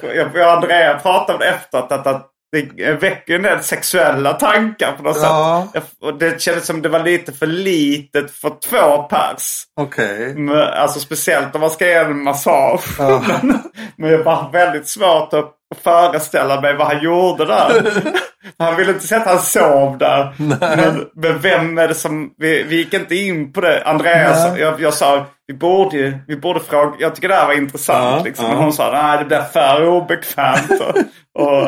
[0.02, 1.92] Jag, jag och Andrea pratade om det efteråt.
[1.92, 2.30] Att, att
[2.62, 5.68] det väcker en del sexuella tankar på något Ja.
[5.74, 5.84] sätt.
[6.02, 9.64] Och det kändes som det var lite för litet för två pers.
[9.82, 10.36] Okej.
[10.36, 13.00] Men, Alltså speciellt om man ska ge en massage.
[13.00, 13.60] men,
[13.98, 17.92] men jag var väldigt svårt att föreställa mig vad han gjorde där.
[18.58, 20.36] han ville inte säga att han sov där.
[20.38, 22.34] Men, men vem är det som...
[22.38, 23.84] Vi, vi gick inte in på det.
[23.86, 26.96] Andreas, jag, jag sa vi borde, vi borde fråga.
[27.00, 28.18] Jag tycker det här var intressant.
[28.18, 28.46] Ja, liksom.
[28.46, 28.56] ja.
[28.56, 30.96] Hon sa nej det blir för obekvämt att
[31.40, 31.64] och,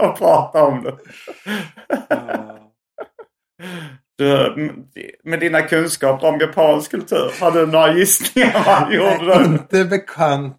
[0.08, 0.96] och prata om det.
[4.18, 4.54] Du,
[5.24, 9.44] med dina kunskaper om japansk kultur, har du några gissningar vad han gjorde?
[9.44, 10.56] Inte bekant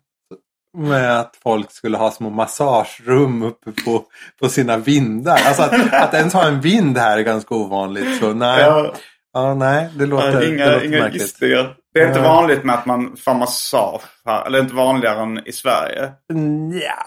[0.78, 4.03] med att folk skulle ha små massagerum uppe på,
[4.41, 5.39] på sina vindar.
[5.47, 8.20] Alltså att, att ens ha en vind här är ganska ovanligt.
[8.20, 8.93] Så nej, ja.
[9.34, 11.22] Ja, nej det låter, inga det låter inga märkligt.
[11.22, 11.76] gissningar.
[11.93, 12.28] Det är inte Ja.
[12.28, 14.45] vanligt med att man får massage här.
[14.45, 16.11] Eller inte vanligare än i Sverige.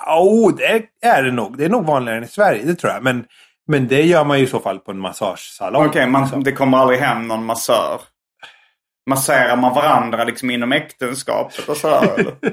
[0.06, 1.58] Ja, oh, det är det nog.
[1.58, 3.02] Det är nog vanligare än i Sverige, det tror jag.
[3.02, 3.24] Men,
[3.68, 5.86] men det gör man ju i så fall på en massagesalong.
[5.86, 6.44] Okej, man- liksom.
[6.44, 8.00] det kommer aldrig hem någon massör.
[9.10, 12.08] Masserar man varandra liksom inom äktenskapet och sådär?
[12.18, 12.34] eller?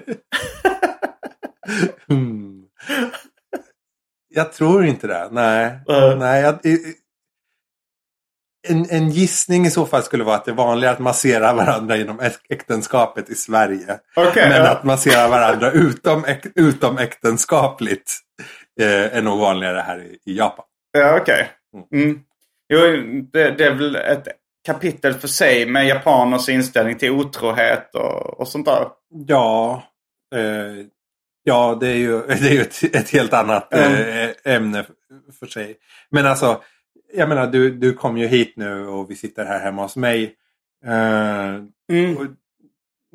[2.08, 2.64] Hmm.
[4.36, 5.30] Jag tror inte det.
[5.32, 5.80] Nej.
[5.88, 6.16] Nej.
[6.16, 6.60] Nej jag,
[8.68, 11.98] en, en gissning i så fall skulle vara att det är vanligare att massera varandra
[11.98, 14.00] inom äk- äktenskapet i Sverige.
[14.16, 14.70] Okej, Men ja.
[14.70, 18.14] att massera varandra utom, äk, utom äktenskapligt
[18.82, 20.66] eh, är nog vanligare här i, i Japan.
[20.92, 21.50] Ja, okej.
[21.94, 22.20] Mm.
[22.74, 22.80] Jo,
[23.34, 24.28] det, det är väl ett
[24.66, 28.88] kapitel för sig med japaners inställning till otrohet och, och sånt där.
[29.28, 29.84] Ja,
[30.36, 30.86] eh,
[31.50, 34.86] ja det är ju, det är ju ett, ett helt annat eh, ämne
[35.40, 35.78] för sig.
[36.10, 36.62] Men alltså,
[37.14, 40.36] jag menar du, du kom ju hit nu och vi sitter här hemma hos mig.
[40.86, 41.56] Eh,
[41.92, 42.18] Mm.
[42.18, 42.24] och,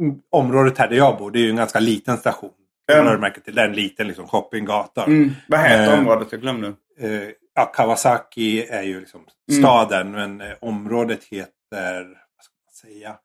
[0.00, 2.50] mm, området här där jag bor, det är ju en ganska liten station.
[2.92, 3.06] Mm.
[3.06, 5.04] Har märkt till det är en liten liksom, shoppinggata.
[5.04, 5.30] Mm.
[5.48, 6.28] Vad heter Eh, området?
[6.32, 6.72] Jag glömde.
[6.98, 7.10] Eh,
[7.54, 9.20] ja, Kawasaki är ju liksom
[9.50, 9.62] Mm.
[9.62, 13.16] staden men eh, området heter, vad ska man säga,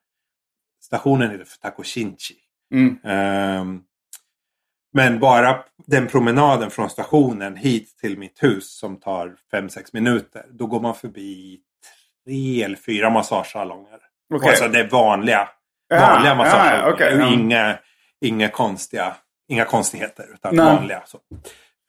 [0.84, 2.36] stationen heter Takoshinchi.
[2.74, 2.97] Mm.
[4.94, 10.46] Men bara den promenaden från stationen hit till mitt hus som tar 5-6 minuter.
[10.52, 11.60] Då går man förbi
[12.26, 14.00] tre eller fyra massagesalonger.
[14.34, 14.50] Okej.
[14.50, 15.50] Alltså det är vanliga,
[15.88, 16.94] Ja, vanliga ja, massagesalonger.
[16.94, 17.34] okej, ja.
[17.34, 17.78] inga,
[18.22, 19.16] inga, konstiga,
[19.48, 20.66] inga konstigheter utan Nej.
[20.66, 21.02] vanliga.
[21.06, 21.20] Så.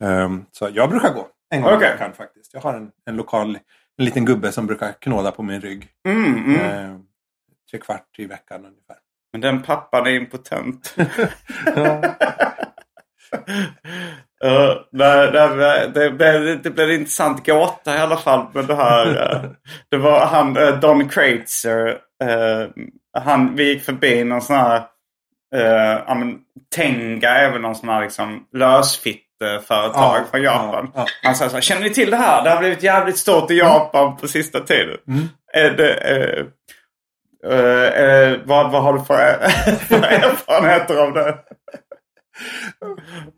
[0.04, 1.88] Ehm, så jag brukar gå en gång Okej.
[1.88, 2.54] i veckan faktiskt.
[2.54, 3.58] Jag har en, en lokal,
[3.98, 5.88] en liten gubbe som brukar knåda på min rygg.
[6.08, 6.60] Mm, mm.
[6.60, 7.02] Ehm,
[7.70, 8.96] tre kvart i veckan ungefär.
[9.32, 10.94] Men den pappan är impotent.
[14.44, 19.06] Uh, det, det, det, det, blev en intressant gåta i alla fall med det här.
[19.06, 19.50] uh,
[19.90, 21.88] det var han, uh, Don Kreitzer.
[22.24, 22.68] Uh,
[23.18, 24.76] han, vi gick förbi någon sån här...
[25.56, 26.38] Uh, men,
[26.74, 30.90] Tenga väl någon sån här liksom, lösfitteföretag Ja, från Japan.
[30.94, 31.06] ja, ja.
[31.22, 32.44] Han sa så här, känner ni till det här?
[32.44, 34.96] Det har blivit jävligt stort i Japan på sista tiden.
[35.08, 35.28] Mm.
[35.52, 36.46] Är det,
[38.44, 39.16] vad, vad har du för,
[39.88, 41.38] för erfarenheter av det?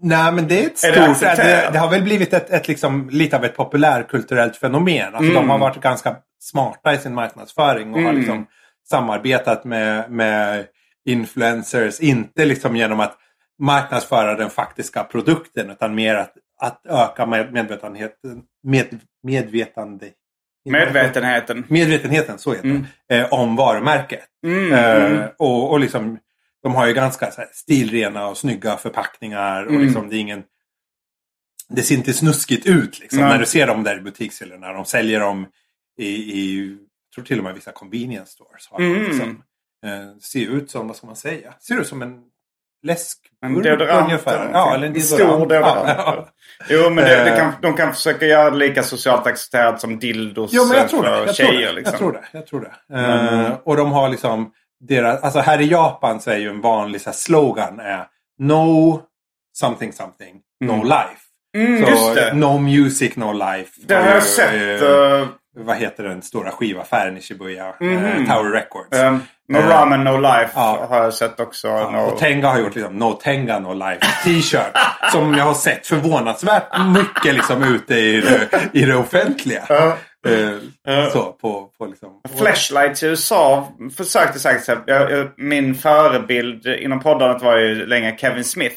[0.01, 1.09] Nej, men det är ett Är det stort...
[1.09, 1.37] accepterat?
[1.67, 5.15] Det, det, har väl blivit ett, ett liksom, lite av ett populärkulturellt fenomen.
[5.15, 8.47] Alltså, De har varit ganska smarta i sin marknadsföring och har liksom
[8.89, 10.67] samarbetat med, med
[11.09, 12.01] influencers.
[12.01, 13.17] Inte liksom genom att
[13.63, 18.43] marknadsföra den faktiska produkten utan mer att, att öka med, medvetenheten.
[18.63, 20.07] Med, medvetande,
[20.71, 21.65] Medvetenheten.
[21.69, 24.25] medvetenheten, så heter det, eh, om varumärket.
[24.47, 25.29] Mm, Eh, mm.
[25.39, 26.19] och, och liksom,
[26.63, 29.65] de har ju ganska här, stilrena och snygga förpackningar.
[29.65, 29.83] Och Mm.
[29.83, 30.43] liksom, det, är ingen,
[31.69, 33.29] det ser inte snuskigt ut liksom, Nej.
[33.29, 34.73] när du ser dem där i butikshyllorna.
[34.73, 35.47] De säljer dem
[35.99, 36.69] i, i
[37.11, 38.69] jag tror till och med vissa convenience stores.
[38.71, 39.05] Har Mm.
[39.05, 39.43] liksom,
[39.87, 42.23] eh, ser ut som, vad ska man säga, ser ut som en
[42.83, 44.05] läskburk En deodorant.
[44.07, 44.51] ungefär.
[44.53, 45.21] Ja, eller en deodorant.
[45.21, 45.89] stor deodorant.
[45.89, 46.29] Ja, ja.
[46.71, 47.37] Jo, men det, det Eh.
[47.39, 51.03] kan, de kan försöka göra det lika socialt accepterat som dildos Jo, men jag tror
[51.03, 51.09] det.
[51.11, 51.51] för Jag tjejer.
[51.53, 51.73] tror det.
[51.73, 51.93] Liksom.
[51.93, 52.25] Jag tror det.
[52.33, 52.95] Jag tror det.
[52.99, 53.45] Mm.
[53.45, 54.53] Eh, och de har liksom
[54.89, 58.07] deras, alltså här i Japan så är ju en vanlig så här, slogan är
[58.39, 59.01] No
[59.59, 61.23] something something, no life.
[61.57, 62.35] Mm, så.
[62.35, 63.71] No music, no life.
[63.87, 64.83] Det har jag ju, sett.
[64.83, 65.27] eh, Uh,
[65.57, 67.75] vad heter den stora skivaffären i Shibuya?
[67.81, 68.05] Mhm.
[68.05, 68.99] Eh, Tower Records.
[69.03, 70.87] um, no Eh, ramen, no life ja.
[70.91, 71.69] har jag sett också.
[71.69, 71.99] Ja, no.
[71.99, 74.77] Och Tenga har gjort liksom No Tenga No Life t-shirt.
[75.13, 76.65] som jag har sett förvånansvärt
[76.95, 79.63] mycket liksom ute i det, i det offentliga.
[80.27, 82.21] Eh, så på, på liksom...
[82.39, 84.81] Flashlights i USA försökte säkert säga.
[84.87, 88.77] Jag, jag, min förebild inom poddandet var ju länge Kevin Smith.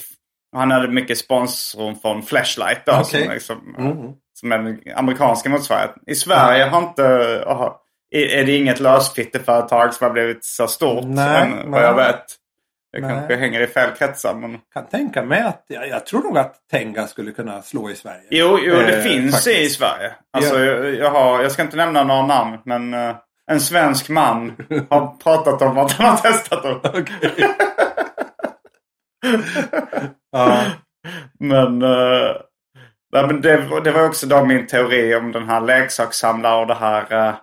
[0.53, 2.91] Och han hade mycket sponsor från Flashlight då.
[2.91, 3.23] Okej.
[3.23, 3.97] Som, liksom, Mm.
[4.33, 6.03] som är den amerikanska motsvarigheten.
[6.07, 7.03] I Sverige har inte...
[7.47, 7.81] aha,
[8.11, 11.05] är det inget lösfitteföretag som har blivit så stort?
[11.05, 12.23] Nej, än vad jag vet.
[12.95, 13.09] Det Nej.
[13.09, 14.33] kanske hänger i fel kretsar.
[14.33, 14.59] Men...
[14.73, 18.21] kan tänka mig att jag, jag tror nog att Tenga skulle kunna slå i Sverige.
[18.29, 19.57] Jo, jo det Eh, finns faktiskt.
[19.59, 20.11] i Sverige.
[20.37, 20.65] Alltså, Ja.
[20.65, 23.15] jag, jag, har, jag ska inte nämna några namn, men eh,
[23.51, 24.55] en svensk man
[24.89, 26.81] har pratat om att han har testat dem.
[30.31, 30.63] Ja.
[31.39, 31.79] Men,
[33.13, 36.75] nej, men det, det var också då min teori om den här leksakssamlaren och det
[36.75, 37.33] här eh,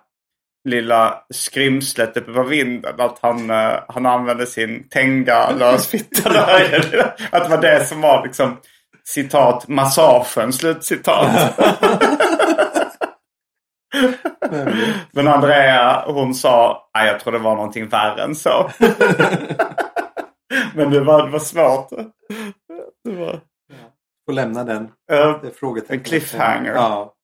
[0.69, 3.01] lilla skrymslet uppe på vinden.
[3.01, 7.15] Att han, eh, han använde sin Tenga lösfitta där.
[7.31, 8.57] att det var det som var liksom
[9.05, 11.59] citat massagen, slutcitat.
[15.13, 18.71] Men Andrea hon sa, nej jag tror det var någonting värre än så.
[20.75, 21.89] Men det var, det var svårt.
[23.05, 23.41] Det var
[24.27, 24.83] Får lämna den.
[25.13, 25.93] eh, Det är.
[25.93, 26.75] En cliffhanger.
[26.75, 27.15] Ja.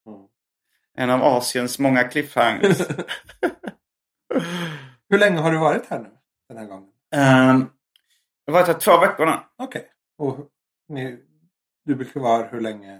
[0.99, 2.77] En av Asiens många cliffhangers.
[5.09, 6.09] Hur länge har du varit här nu?
[6.49, 6.89] Den här gången?
[7.15, 7.69] um,
[8.45, 9.33] jag har varit här två veckor nu.
[9.57, 9.85] Okej.
[10.17, 10.37] Och
[10.89, 11.17] ni,
[11.85, 12.99] du brukar vara hur länge?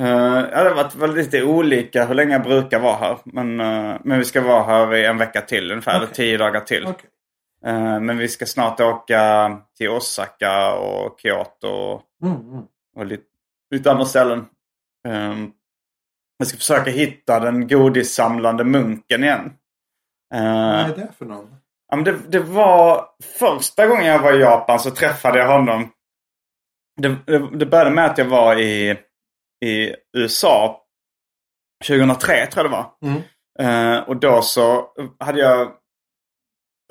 [0.00, 3.18] Uh, ja, det har varit väl lite olika hur länge jag brukar vara här.
[3.24, 6.02] Men, eh, men vi ska vara här i en vecka till ungefär.
[6.02, 6.14] Okej.
[6.14, 6.86] tio dagar till.
[6.86, 7.10] Okej.
[7.64, 11.68] Eh, men vi ska snart åka till Osaka och Kyoto.
[11.68, 12.64] Och, Mm, mm.
[12.96, 13.24] och lite,
[13.70, 14.46] lite andra ställen.
[15.08, 15.52] Um,
[16.38, 19.52] jag ska försöka hitta den godissamlande munken igen.
[20.34, 21.56] Eh, Vad är det för någon?
[21.88, 23.08] Ja, men det, det var
[23.38, 25.92] första gången jag var i Japan så träffade jag honom.
[27.00, 28.90] Det, det, det började med att jag var i,
[29.64, 30.82] i USA
[31.86, 32.92] 2003 tror jag det var.
[33.02, 33.22] Mm.
[33.58, 35.72] Eh, och då så hade jag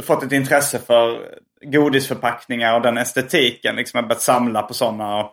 [0.03, 3.75] fått ett intresse för godisförpackningar och den estetiken.
[3.75, 5.17] Liksom jag börjat samla på sådana.
[5.19, 5.31] Och,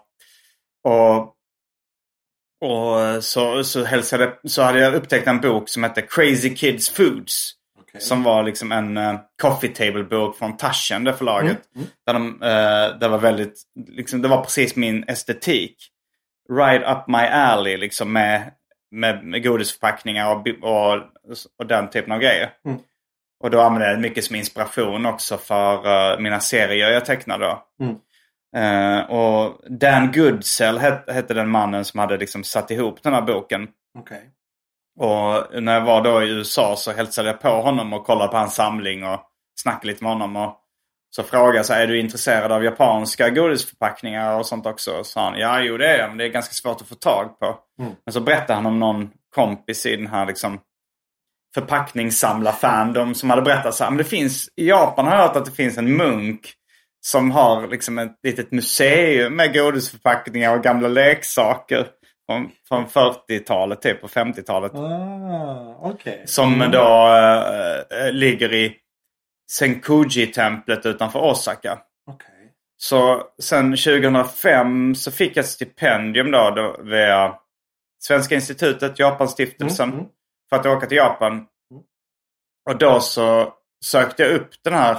[0.84, 1.34] och,
[2.62, 7.52] och så, så, hälsade, så hade jag upptäckt en bok som hette Crazy Kids Foods.
[7.80, 8.00] Okej.
[8.00, 11.58] Som var liksom en uh, coffee table bok från Taschen, det förlaget.
[11.74, 15.76] Mm, Där de, eh, det var väldigt, liksom, det var precis min estetik.
[16.52, 18.50] Right up my alley liksom med,
[18.90, 21.02] med, med godisförpackningar och, och,
[21.58, 22.50] och den typen av grejer.
[22.66, 22.78] Mm.
[23.44, 27.38] Och då använde jag det mycket som inspiration också för eh, mina serier jag tecknar
[27.38, 27.62] då.
[28.56, 33.22] Eh, och Dan Goodsell het, hette den mannen som hade liksom satt ihop den här
[33.22, 33.68] boken.
[33.98, 34.30] Okej.
[34.98, 38.36] Och när jag var då i USA så hälsade jag på honom och kollade på
[38.36, 39.20] hans samling och
[39.60, 40.36] snackade lite med honom.
[40.36, 40.58] Och
[41.16, 44.90] så frågade jag så är du intresserad av japanska godisförpackningar och sånt också?
[44.92, 46.94] Och sa han, ja jo det är jag, men det är ganska svårt att få
[46.94, 47.58] tag på.
[47.80, 47.92] Mm.
[48.04, 50.60] Men så berättade han om någon kompis i den här liksom
[51.54, 55.44] förpackningssamlar-fandom som hade berättat så här, men det finns, i Japan har jag hört att
[55.44, 56.54] det finns en munk
[57.04, 61.86] som har liksom ett litet museum med godisförpackningar och gamla leksaker.
[62.26, 64.74] Från, från 40-talet typ och 50-talet.
[64.74, 66.22] Ah, okej.
[66.26, 68.76] Som då eh, eh, ligger i
[69.52, 71.78] Senkuji-templet utanför Osaka.
[72.10, 72.52] Okej.
[72.76, 77.34] Så sen 2005 så fick jag ett stipendium då, då via
[78.02, 79.88] Svenska institutet, Japanstiftelsen.
[79.88, 80.10] Mm, mm.
[80.50, 81.46] För att åka till Japan.
[82.70, 84.98] Och då så sökte jag upp den här,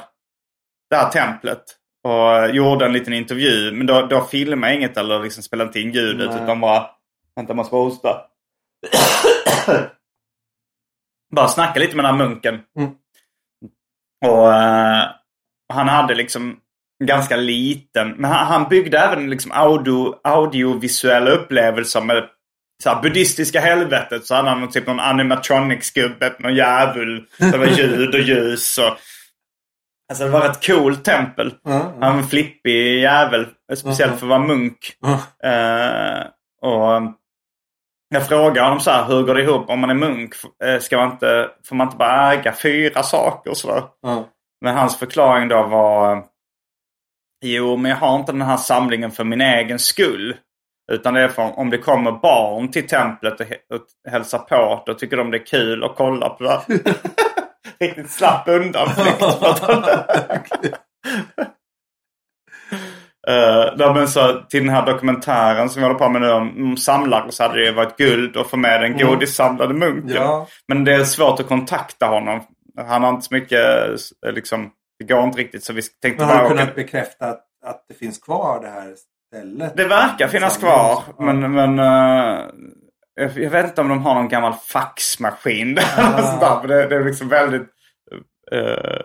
[0.89, 1.63] det här templet.
[2.03, 3.71] Och gjorde en liten intervju.
[3.71, 6.29] Men då, då filmade jag inget eller liksom spelade inte in ljudet.
[6.29, 6.43] Nej.
[6.43, 6.89] Utan bara,
[7.35, 8.21] vänta jag måste bara hosta.
[11.35, 12.59] bara snacka lite med den här munken.
[12.79, 12.91] Mm.
[14.25, 15.03] Och eh,
[15.73, 16.59] han hade liksom
[17.03, 22.29] ganska liten, men han, han byggde även liksom audio, audiovisuella upplevelser med
[22.83, 24.25] så här, buddhistiska helvetet.
[24.25, 27.25] Så hade han typ någon animatronics-gubbe, någon djävul.
[27.37, 28.97] Det var ljud och ljus och...
[30.09, 31.53] Alltså det var ett coolt tempel.
[31.65, 33.47] Mm, Han var en flippig jävel.
[33.75, 34.77] Speciellt för att vara munk.
[35.43, 36.25] Eh,
[36.61, 37.01] och
[38.09, 40.33] jag frågade honom så här, hur går det ihop om man är munk?
[40.63, 43.83] Eh, Ska man inte, får man inte bara äga fyra saker och sådär?
[44.61, 46.25] Men hans förklaring då var
[47.45, 50.35] Jo, men jag har inte den här samlingen för min egen skull.
[50.91, 54.83] Utan det är för om det kommer barn till templet och, och hälsar på.
[54.85, 56.61] Då tycker de det är kul att kolla på det.
[57.79, 59.21] Riktigt slapp undanflykt.
[63.29, 66.63] Uh, ja, men så till den här dokumentären som vi håller på med nu om,
[66.63, 70.15] om samlare så hade det varit guld att få med den godissamlade munken.
[70.15, 70.47] Ja.
[70.67, 72.41] Men det är svårt att kontakta honom.
[72.77, 73.59] Han har inte så mycket,
[74.25, 76.61] eh, liksom, det går inte riktigt så vi tänkte Men har bara du åka.
[76.61, 78.93] kunnat bekräfta att, att det finns kvar det här
[79.33, 79.77] stället?
[79.77, 81.03] Det verkar finnas kvar.
[81.19, 82.45] Men, men eh,
[83.15, 85.75] jag, vet inte om de har någon gammal faxmaskin.
[85.75, 87.67] där för det, det är liksom väldigt...
[88.51, 89.01] eh,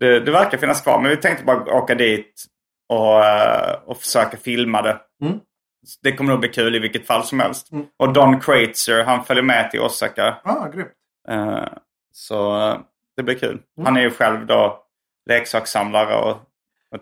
[0.00, 1.00] det, det verkar finnas kvar.
[1.00, 2.44] Men vi tänkte bara åka dit
[2.88, 5.00] och, eh, och försöka filma det.
[5.24, 5.38] Mm.
[6.02, 7.70] Det kommer nog bli kul i vilket fall som helst.
[7.98, 10.36] Och Don Kreitzer, han följer med till Osaka.
[10.44, 10.92] Ah, grymt.
[11.28, 11.68] Eh,
[12.12, 12.72] så
[13.16, 13.60] det blir kul.
[13.84, 14.84] Han är ju själv då
[15.30, 16.36] leksakssamlare och,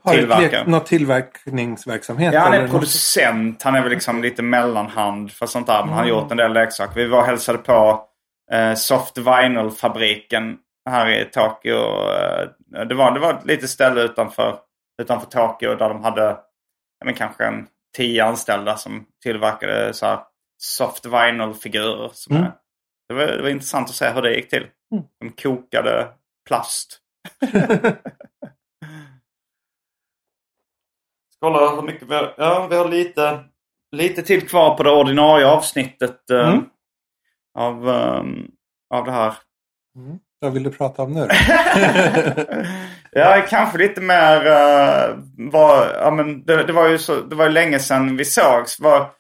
[0.03, 0.61] Har du tillverkare.
[0.61, 2.35] ett, något tillverkningsverksamhet?
[2.35, 3.63] Ja, han är producent.
[3.63, 5.81] Han är väl liksom lite mellanhand för sånt där.
[5.81, 6.95] Men han har gjort en del leksaker.
[6.95, 8.05] Vi var och hälsade på
[8.53, 10.59] eh, Soft Vinyl-fabriken
[10.91, 11.77] här i Tokyo.
[12.13, 12.49] Eh,
[12.89, 14.59] det, var, det var ett litet ställe utanför,
[15.03, 16.37] utanför Tokyo där de hade
[17.05, 17.67] men kanske en
[17.97, 20.19] tio anställda som tillverkade så här
[20.59, 22.11] soft vinyl-figurer.
[22.31, 22.53] Är,
[23.09, 24.67] det, var, det var intressant att se hur det gick till.
[25.21, 26.09] De kokade
[26.49, 27.01] plast.
[31.47, 32.35] Kolla hur mycket vi har.
[32.37, 33.39] Ja, vi har lite,
[33.93, 36.65] lite tid kvar på det ordinarie avsnittet eh, Mm.
[37.59, 38.51] av, ehm,
[38.95, 39.35] av det här.
[40.39, 41.29] Vad vill du prata om nu?
[43.13, 44.37] Ja, kanske lite mer...
[44.47, 45.19] Uh,
[45.51, 48.81] var, ja, men det, det var ju så, det var ju länge sedan vi sågs.
[48.81, 49.11] Var,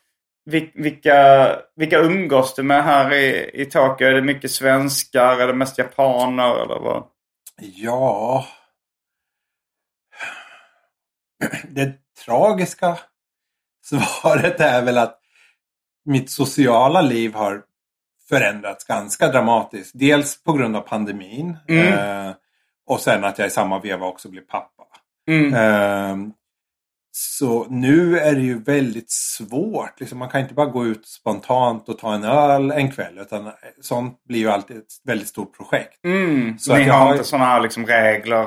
[0.50, 4.06] vil- vilka, vilka umgås du med här i, i Tokyo?
[4.08, 5.40] Är det mycket svenskar?
[5.40, 6.62] Är det mest japaner?
[6.62, 7.04] Eller vad?
[7.62, 8.44] Ja...
[11.68, 11.92] Det
[12.24, 12.98] tragiska
[13.84, 15.20] svaret är väl att
[16.04, 17.62] mitt sociala liv har
[18.28, 19.90] förändrats ganska dramatiskt.
[19.94, 21.56] Dels på grund av pandemin.
[21.88, 22.30] Eh,
[22.86, 24.82] och sen att jag i samma veva också blir pappa.
[25.28, 25.54] Mm.
[25.54, 26.28] Eh,
[27.18, 30.00] så nu är det ju väldigt svårt.
[30.00, 33.18] Liksom, man kan inte bara gå ut spontant och ta en öl en kväll.
[33.18, 36.04] Utan sånt blir ju alltid ett väldigt stort projekt.
[36.04, 36.58] Mm.
[36.58, 38.46] Så Ni har inte sådana liksom regler?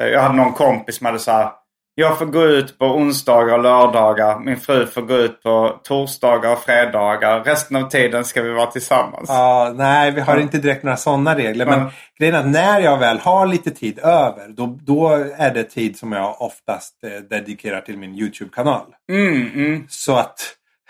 [0.00, 1.50] Eh, Jag hade någon kompis som hade så här.
[1.94, 4.38] Jag får gå ut på onsdagar och lördagar.
[4.38, 7.44] Min fru får gå ut på torsdagar och fredagar.
[7.44, 9.28] Resten av tiden ska vi vara tillsammans.
[9.28, 11.66] Ja, nej, vi har inte direkt några sådana regler.
[11.66, 15.54] Men Men- grejen är att när jag väl har lite tid över, då, då är
[15.54, 18.86] det tid som jag oftast eh, dedikerar till min YouTube-kanal.
[19.12, 19.86] Mm, mm.
[19.88, 20.40] Så att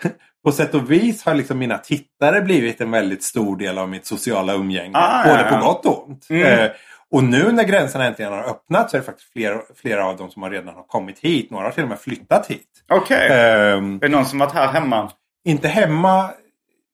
[0.45, 4.05] på sätt och vis har liksom mina tittare blivit en väldigt stor del av mitt
[4.05, 4.97] sociala umgänge.
[4.97, 5.59] Ah, både ja, på ja.
[5.59, 6.27] gott och ont.
[6.29, 6.59] Mm.
[6.59, 6.71] Eh,
[7.11, 10.31] och nu när gränserna äntligen har öppnat så är det faktiskt flera, flera av dem
[10.31, 11.51] som har redan har kommit hit.
[11.51, 12.67] Några har till och med flyttat hit.
[12.89, 13.27] Okej.
[13.31, 15.11] Ehm, Är det någon som varit här hemma?
[15.45, 16.29] inte hemma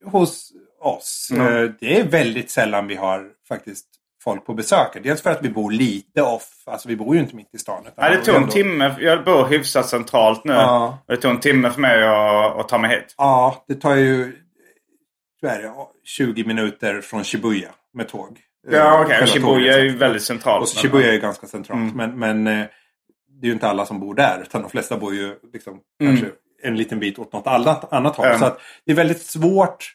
[0.06, 0.52] hos
[0.82, 1.30] oss.
[1.34, 1.48] Mm.
[1.64, 3.86] Eh, Det är väldigt sällan vi har faktiskt
[4.24, 4.98] folk på besök.
[5.04, 6.50] Dels för att vi bor lite off.
[6.66, 7.84] Alltså vi bor ju inte mitt i stan.
[7.98, 8.96] Nej, det tog en ändå- timme.
[9.00, 10.54] Jag bor hyfsat centralt nu.
[10.54, 10.98] Ja.
[11.08, 13.16] Det tog en timme för mig att, att ta mig hit.
[13.18, 14.36] Ja, det tar ju
[15.42, 15.72] det,
[16.04, 18.40] 20 minuter från Shibuya med tåg.
[18.70, 19.18] Eh, Ja, okej.
[19.18, 20.62] själva Shibuya är ju väldigt centralt.
[20.62, 21.94] Och Shibuya är ju ganska centralt.
[21.94, 21.96] Mm.
[21.96, 22.66] Men, men eh,
[23.30, 24.42] det är ju inte alla som bor där.
[24.42, 26.18] Utan de flesta bor ju liksom Mm.
[26.18, 26.32] kanske
[26.64, 28.26] en liten bit åt något annat, annat håll.
[28.28, 28.40] Mm.
[28.40, 29.94] Så att det är väldigt svårt.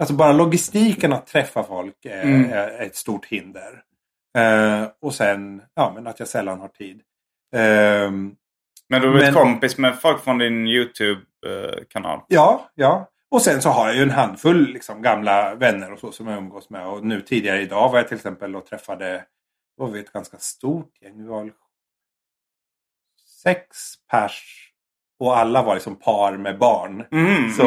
[0.00, 2.52] Alltså bara logistiken att träffa folk är, Mm.
[2.52, 3.82] är ett stort hinder.
[4.38, 7.00] Eh, och sen ja, men att jag sällan har tid.
[7.56, 8.34] Ehm,
[8.90, 12.20] Men du har Men- kompis med folk från din YouTube-kanal?
[12.28, 13.08] Ja, ja.
[13.30, 16.36] Och sen så har jag ju en handfull liksom, gamla vänner och så som jag
[16.38, 16.86] umgås med.
[16.86, 19.24] Och nu tidigare idag var jag till exempel och träffade,
[19.78, 21.22] då var vi ett ganska stort gäng.
[21.22, 21.50] Vi var
[23.42, 23.66] sex
[24.10, 24.64] pers.
[25.20, 27.04] Och alla var liksom par med barn.
[27.12, 27.66] Mm, så,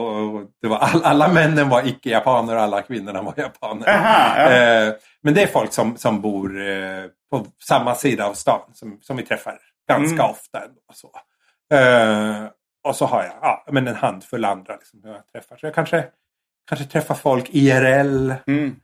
[0.00, 3.88] och, och det var all, alla männen var icke-japaner och alla kvinnorna var japaner.
[3.88, 4.50] Aha, ja.
[4.52, 8.98] Eh, men det är folk som, som bor eh, på samma sida av stan som,
[9.00, 10.30] som vi träffar ganska Mm.
[10.30, 10.64] ofta.
[10.64, 11.10] ändå, Så.
[11.76, 12.44] Eh,
[12.88, 15.56] och så har jag ja, men en handfull andra liksom, som jag träffar.
[15.56, 16.08] Så jag kanske,
[16.68, 18.76] kanske träffar folk IRL Mm.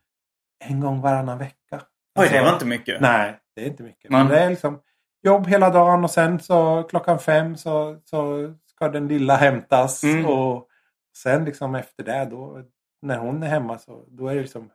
[0.64, 1.56] en gång varannan vecka.
[1.72, 1.80] Oj,
[2.14, 3.00] det Alltså, var inte mycket.
[3.00, 4.10] Nej, det är inte mycket.
[4.10, 4.22] Nej.
[4.24, 4.80] Men det är liksom
[5.22, 10.04] jobb hela dagen och sen så klockan fem så, så ska den lilla hämtas.
[10.04, 10.26] Mm.
[10.26, 10.68] Och
[11.16, 12.62] sen liksom efter det då,
[13.02, 14.70] när hon är hemma så då är det liksom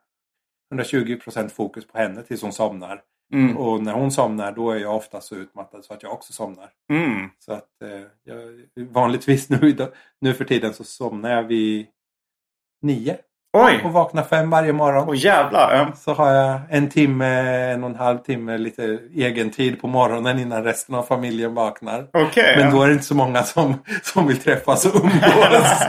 [0.76, 3.02] 120% fokus på henne tills hon somnar.
[3.34, 3.58] Mm.
[3.58, 6.70] Och när hon somnar då är jag ofta så utmattad så att jag också somnar.
[6.90, 7.30] Mm.
[7.40, 8.38] Så att eh, jag,
[8.90, 9.76] vanligtvis nu,
[10.22, 11.88] nu för tiden så somnar jag vid
[12.82, 13.18] nio
[13.58, 13.82] Oj!
[13.84, 15.10] och vaknar fem varje morgon.
[15.10, 15.94] Åh jävlar!
[15.98, 17.26] Så har jag en timme,
[17.74, 22.08] en och en halv timme lite egen tid på morgonen innan resten av familjen vaknar.
[22.14, 22.56] Okej.
[22.58, 22.72] Men ja.
[22.72, 25.84] då är det inte så många som, som vill träffas och umgås.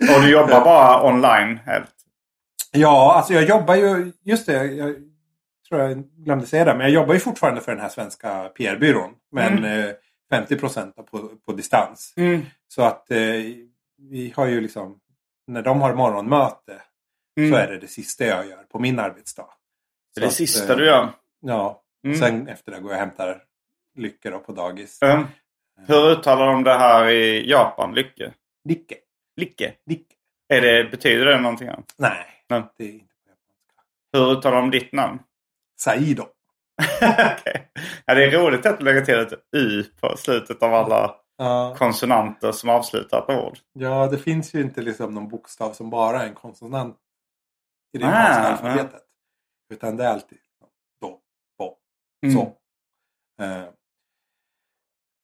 [0.16, 1.92] Och du jobbar bara online helt?
[2.72, 4.94] ja, alltså jag jobbar ju, just det, jag
[5.72, 9.14] tror jag glömde säga det, men jag jobbar ju fortfarande för den här svenska PR-byrån.
[9.30, 9.90] Men eh,
[10.30, 12.14] 50 procent på, på distans.
[12.16, 12.40] Mm.
[12.68, 13.18] Så att eh,
[13.98, 14.98] vi har ju liksom,
[15.46, 16.82] när de har morgonmöte
[17.38, 17.50] Mm.
[17.50, 19.46] så är det det sista jag gör på min arbetsdag.
[20.14, 21.08] Det är Så det att, sista eh, du gör?
[21.40, 22.18] Ja, Mm.
[22.18, 23.42] sen efter det går jag och hämtar
[23.98, 25.02] Lycke då på dagis.
[25.02, 25.26] Mm.
[25.86, 27.94] Hur uttalar de det här i Japan?
[27.94, 28.32] Lycke?
[28.68, 28.94] Lycke.
[29.36, 29.72] Lycke?
[29.86, 30.14] Lycke.
[30.48, 31.94] Är det, betyder det någonting annat?
[31.96, 32.62] Nej, Nej.
[32.76, 33.82] det är inte på japanska.
[34.12, 35.18] Hur uttalar de ditt namn?
[35.84, 36.26] Saido.
[37.02, 37.70] Okej.
[38.06, 41.74] ja, det är roligt att du lägger till ett U på slutet av alla Ja.
[41.78, 43.58] konsonanter som avslutar på ord.
[43.72, 46.96] ja, det finns ju inte liksom någon bokstav som bara är en konsonant
[47.94, 48.46] i det japanska ah.
[48.48, 49.02] alfabetet.
[49.72, 50.38] Utan det är alltid
[51.00, 51.18] do,
[51.58, 51.76] bo,
[52.26, 52.34] Mm.
[52.36, 52.42] så.
[53.44, 53.64] Eh,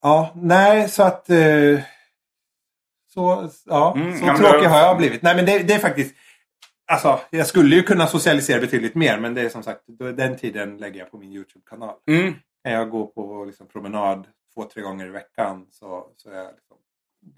[0.03, 1.31] ja, nej, så att...
[1.31, 1.81] eh,
[3.15, 5.23] så ja, Mm, så tråkig det- har jag blivit.
[5.23, 6.15] Nej, men det, det är faktiskt...
[6.89, 9.18] Alltså, jag skulle ju kunna socialisera betydligt mer.
[9.20, 9.82] Men det är som sagt,
[10.16, 11.97] den tiden lägger jag på min YouTube-kanal.
[12.07, 12.34] Mm.
[12.64, 16.47] Kan jag gå på liksom, promenad två, tre gånger i veckan så, så är jag
[16.55, 16.76] liksom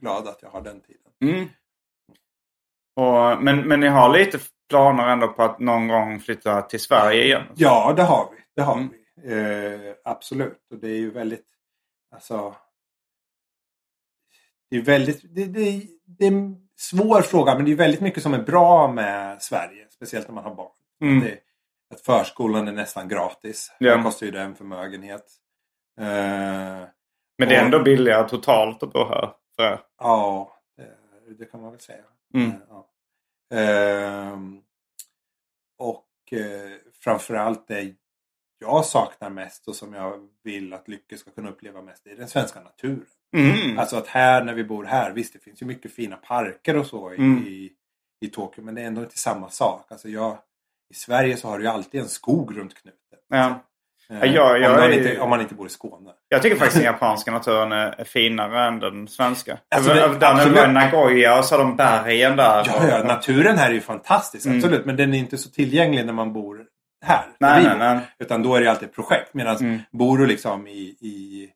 [0.00, 1.12] glad att jag har den tiden.
[1.24, 1.48] Mm.
[2.96, 4.38] Och, men, men ni har lite
[4.68, 7.42] planer ändå på att någon gång flytta till Sverige igen?
[7.56, 8.36] Ja, det har vi.
[8.56, 8.88] Det har Mm.
[8.88, 8.96] vi.
[9.32, 10.66] Eh, absolut.
[10.70, 11.46] Och det är ju väldigt...
[12.14, 12.56] Alltså...
[14.70, 15.34] Det är väldigt...
[15.34, 16.30] Det, det, det
[16.80, 19.86] svår fråga men det är väldigt mycket som är bra med Sverige.
[19.90, 20.72] Speciellt när man har barn.
[21.02, 21.20] Mm.
[21.20, 21.38] Det,
[21.94, 23.72] att förskolan är nästan gratis.
[23.78, 23.96] Ja.
[23.96, 25.24] Det kostar ju det en förmögenhet.
[26.00, 26.88] Eh, Men
[27.38, 29.80] det är Och- ändå billigare totalt att bo här för.
[29.98, 32.04] Ja, det, det kan man väl säga.
[32.34, 32.48] Mm.
[32.50, 32.86] Eh, Ja.
[33.56, 34.60] Ehm,
[35.78, 36.70] och eh,
[37.00, 37.94] framförallt det
[38.58, 42.16] jag saknar mest och som jag vill att Lycke ska kunna uppleva mest det är
[42.16, 43.06] den svenska naturen.
[43.36, 43.78] Mm.
[43.78, 46.86] Alltså att här när vi bor här, visst det finns ju mycket fina parker och
[46.86, 47.44] så i, Mm.
[47.46, 47.70] i,
[48.24, 49.86] i Tokyo men det är ändå inte samma sak.
[49.90, 50.38] Alltså jag,
[50.90, 52.98] I Sverige så har du ju alltid en skog runt knuten.
[53.28, 53.60] Ja.
[54.10, 56.10] Eh, Ja, jag- jag om, man inte, om man inte bor i Skåne.
[56.28, 59.58] Jag tycker faktiskt den japanska naturen är, finare än den svenska.
[59.74, 60.70] Alltså, det- där absolut.
[60.70, 62.64] Nagoya och så de bergen där.
[62.66, 64.58] Ja, ja, naturen här är ju fantastisk, Mm.
[64.58, 64.84] absolut.
[64.86, 66.64] Men den är inte så tillgänglig när man bor
[67.04, 67.24] här.
[67.40, 67.98] Nej, nej, nej.
[68.18, 69.34] Utan då är det alltid projekt.
[69.34, 69.78] Medan Mm.
[69.90, 71.48] bor du liksom i, i,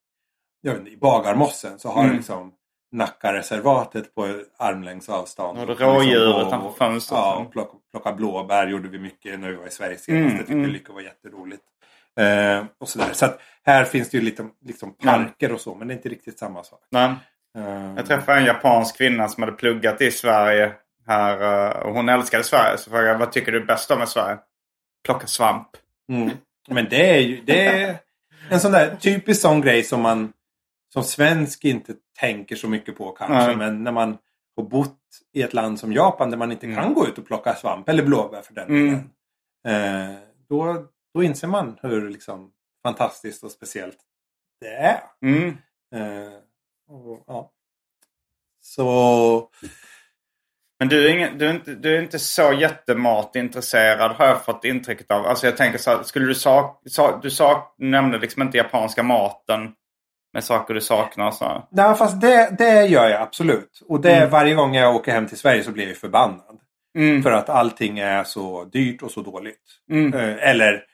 [0.64, 2.16] jag vet inte, i Bagarmossen så har Mm.
[2.16, 2.52] liksom
[2.92, 5.58] Nackareservatet på armlängds avstånd.
[5.58, 6.02] Och Och liksom gå-
[6.46, 7.18] utanför fönstret.
[7.18, 10.20] Ja, och plocka, plocka blåbär gjorde vi mycket när vi var i Sverige senast.
[10.20, 10.70] Mm, Det tyckte mm.
[10.70, 11.62] Lycka var jätteroligt.
[12.20, 13.08] Eh, och sådär.
[13.12, 16.08] Så att här finns det ju lite liksom parker och så, men det är inte
[16.08, 16.80] riktigt samma sak.
[16.90, 17.12] Nej.
[17.58, 20.72] Eh, Jag träffade en japansk kvinna som hade pluggat i Sverige.
[21.06, 22.78] Här, eh, och hon älskade Sverige.
[22.78, 24.38] Så frågade jag vad tycker du är bäst om med Sverige?
[25.04, 25.68] Plocka svamp.
[26.12, 26.30] Mm.
[26.68, 27.96] Men det är ju det är
[28.50, 30.32] en sån där typisk sån grej som man
[30.94, 33.46] som svensk inte tänker så mycket på kanske.
[33.46, 33.56] Nej.
[33.56, 34.18] Men när man
[34.56, 34.98] har bott
[35.32, 36.76] i ett land som Japan där man inte Mm.
[36.82, 38.86] kan gå ut och plocka svamp eller blåbär för den Mm.
[39.64, 40.10] delen.
[40.12, 40.16] Eh,
[40.48, 42.50] då, då inser man hur liksom,
[42.82, 43.98] fantastiskt och speciellt
[44.60, 45.00] det är.
[45.22, 45.48] Mm.
[45.94, 46.32] Eh,
[46.88, 47.50] och, ja.
[48.60, 49.50] Så
[50.78, 54.64] Men du är, ingen, du, är inte, du är inte så jättematintresserad har jag fått
[54.64, 55.26] intrycket av.
[55.26, 59.02] Alltså jag tänker så här, skulle du sak, sak, du sak, nämnde liksom inte japanska
[59.02, 59.74] maten
[60.34, 61.68] med saker du saknar och så.
[61.70, 63.82] Nej, fast det, det gör jag absolut.
[63.88, 64.30] Och det, Mm.
[64.30, 66.60] varje gång jag åker hem till Sverige så blir jag förbannad.
[66.98, 67.22] Mm.
[67.22, 69.60] För att allting är så dyrt och så dåligt.
[69.90, 70.14] Mm.
[70.14, 70.84] Eh, eller...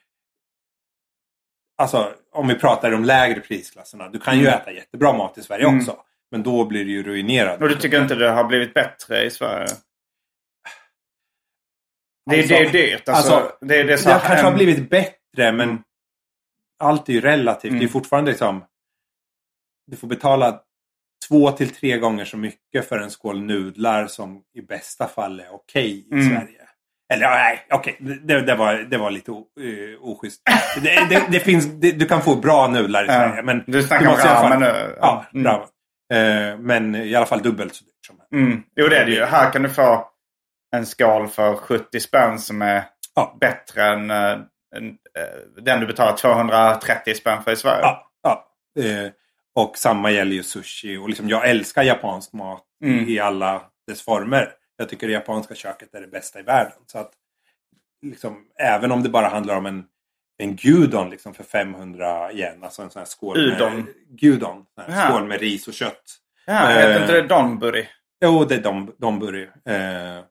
[1.78, 4.08] Alltså, om vi pratar om lägre prisklasserna.
[4.08, 4.54] Du kan ju Mm.
[4.60, 5.96] äta jättebra mat i Sverige också.
[6.30, 7.62] Men då blir du ju ruinerad.
[7.62, 9.66] Och du tycker inte det har blivit bättre i Sverige?
[12.30, 13.08] Det, Alltså- det är dyrt.
[13.08, 15.82] Alltså, alltså, det, det är Det så kanske har blivit bättre men Mm.
[16.78, 17.70] allt är ju relativt.
[17.72, 17.88] Det är Mm.
[17.88, 18.64] fortfarande liksom
[19.90, 20.60] du får betala
[21.28, 25.54] två till tre gånger så mycket för en skål nudlar som i bästa fall är
[25.54, 26.28] okej i Mm.
[26.28, 26.56] Sverige.
[27.12, 27.96] Eller nej, okej.
[28.00, 30.42] Det, det, var, det var lite o, uh, oschysst.
[30.82, 33.12] Det, det, det finns, du kan få bra nudlar i Ja.
[33.12, 33.42] Sverige.
[33.42, 34.96] Men Du snackar måste om ramen nu.
[35.00, 35.46] Ja, Mm.
[35.46, 35.66] ramen.
[36.12, 38.38] Eh, men i alla fall dubbelt så dyrt som här.
[38.40, 38.62] Mm.
[38.76, 39.24] Jo det är det ju.
[39.24, 40.08] Här kan du få
[40.76, 42.84] en skål för 70 spänn som är
[43.14, 43.36] Ja.
[43.40, 47.80] bättre än, eh, eh, den du betalar 230 spänn för i Sverige.
[47.82, 48.46] Ja, ja.
[49.56, 50.96] Eh, och samma gäller ju sushi.
[50.96, 53.08] Och liksom, jag älskar japansk mat Mm.
[53.08, 54.52] i alla dess former.
[54.76, 56.78] Jag tycker det japanska köket är det bästa i världen.
[56.86, 57.12] Så att,
[58.06, 59.84] liksom, även om det bara handlar om en,
[60.38, 62.64] en gudon liksom, för 500 yen.
[62.64, 63.76] Alltså en sån här skål Udon?
[63.76, 64.66] med, gudon,
[65.06, 66.02] skål med ris och kött.
[66.46, 66.76] Ja, Eh.
[66.76, 67.88] heter inte det donburi?
[68.24, 69.42] Jo, det är donburi.
[69.42, 70.24] Eh,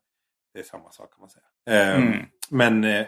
[0.54, 1.82] det är samma sak kan man säga.
[1.90, 2.26] Eh, Mm.
[2.50, 3.06] Men eh,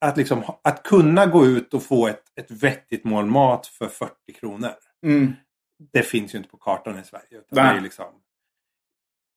[0.00, 4.12] att, liksom, att kunna gå ut och få ett, ett vettigt mål mat för 40
[4.40, 4.70] kronor.
[5.02, 5.32] Mm.
[5.92, 7.42] Det finns ju inte på kartan i Sverige.
[7.50, 8.06] Det är liksom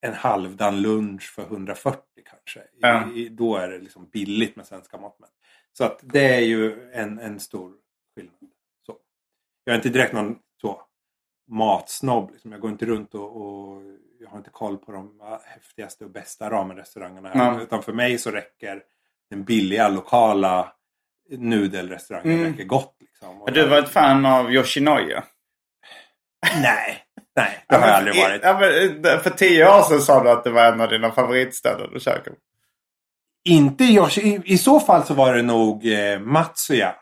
[0.01, 2.61] en halvdan lunch för 140 kanske.
[2.79, 3.11] Ja.
[3.11, 5.29] i, då är det liksom billigt med svenska mått mätt.
[5.73, 7.73] Så att det är ju en, en stor
[8.15, 8.35] skillnad.
[8.85, 8.97] Så.
[9.63, 10.81] Jag är inte direkt någon så
[11.47, 12.31] matsnobb.
[12.31, 12.51] Liksom.
[12.51, 13.81] Jag går inte runt och, och
[14.19, 17.29] jag har inte koll på de häftigaste och bästa ramenrestaurangerna.
[17.29, 17.53] här.
[17.53, 17.61] Ja.
[17.61, 18.83] Utan för mig så räcker
[19.29, 20.73] den billiga lokala
[21.29, 22.51] nudelrestaurangen Mm.
[22.51, 22.95] räcker gott.
[22.99, 23.45] Liksom.
[23.53, 25.23] Du var ett fan av Yoshinoya?
[26.61, 26.97] Nej,
[27.35, 28.41] nej det har jag aldrig varit.
[28.43, 31.11] Ja, men, eh, för tio år sedan sa du att det var en av dina
[31.11, 32.31] favoritställen att käka.
[33.49, 34.21] Inte Yoshi.
[34.21, 36.95] I, I så fall så var det nog eh, Matsuya.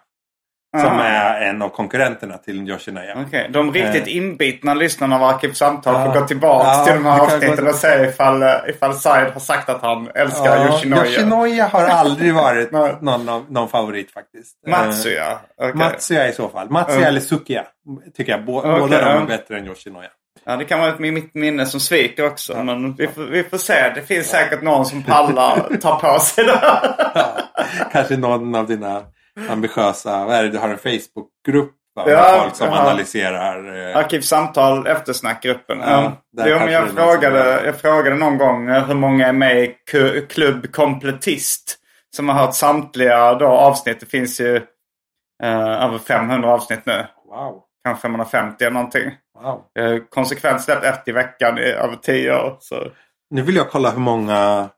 [0.78, 1.04] Som Aha.
[1.04, 3.16] är en av konkurrenterna till Yoshinoya.
[3.28, 4.16] Okej, de riktigt Eh.
[4.18, 6.06] inbitna lyssnarna av Arkivsamtal Ja.
[6.14, 9.28] får gå tillbaka Ja, till de här avsnitten gå- och se ifall, eh, ifall Said
[9.34, 11.06] har sagt att han älskar Yoshinoya.
[11.06, 14.56] Yoshinoya har aldrig varit någon, av- någon favorit faktiskt.
[14.68, 15.38] Eh, Matsuya?
[15.62, 15.74] Okej.
[15.76, 16.70] Matsuya i så fall.
[16.70, 17.08] Matsuya Ja.
[17.08, 17.64] eller Sukiya.
[18.18, 18.46] Tycker jag.
[18.46, 19.22] Bå, Okej, båda de ja.
[19.22, 20.10] är bättre än Yoshinoya.
[20.46, 22.64] Ja, det kan vara ett mitt minne som sviker också.
[22.64, 23.92] Men vi får, vi får se.
[23.96, 26.60] Det finns säkert någon som pallar ta på sig det.
[27.92, 29.02] Kanske någon av dina
[29.50, 31.76] ambitiösa, vad är det, du har en Facebookgrupp
[32.06, 32.80] Ja, folk som ja.
[32.80, 33.90] analyserar.
[33.90, 35.80] Eh, Arkivsamtal, eftersnackgruppen.
[35.80, 39.76] Ja, jo, men jag, frågade, jag frågade någon gång eh, hur många är med i
[40.30, 41.76] Klubb Komplettist.
[42.16, 44.00] Som har hört samtliga då avsnitt.
[44.00, 44.56] Det finns ju
[45.44, 47.06] eh, över 500 avsnitt nu.
[47.30, 47.64] wow.
[47.86, 49.12] Kanske 550 eller någonting.
[49.42, 49.64] wow.
[49.80, 52.58] Eh, konsekvent släppt ett i veckan i över 10 år.
[52.60, 52.92] Så.
[53.30, 54.70] Nu vill jag kolla hur många,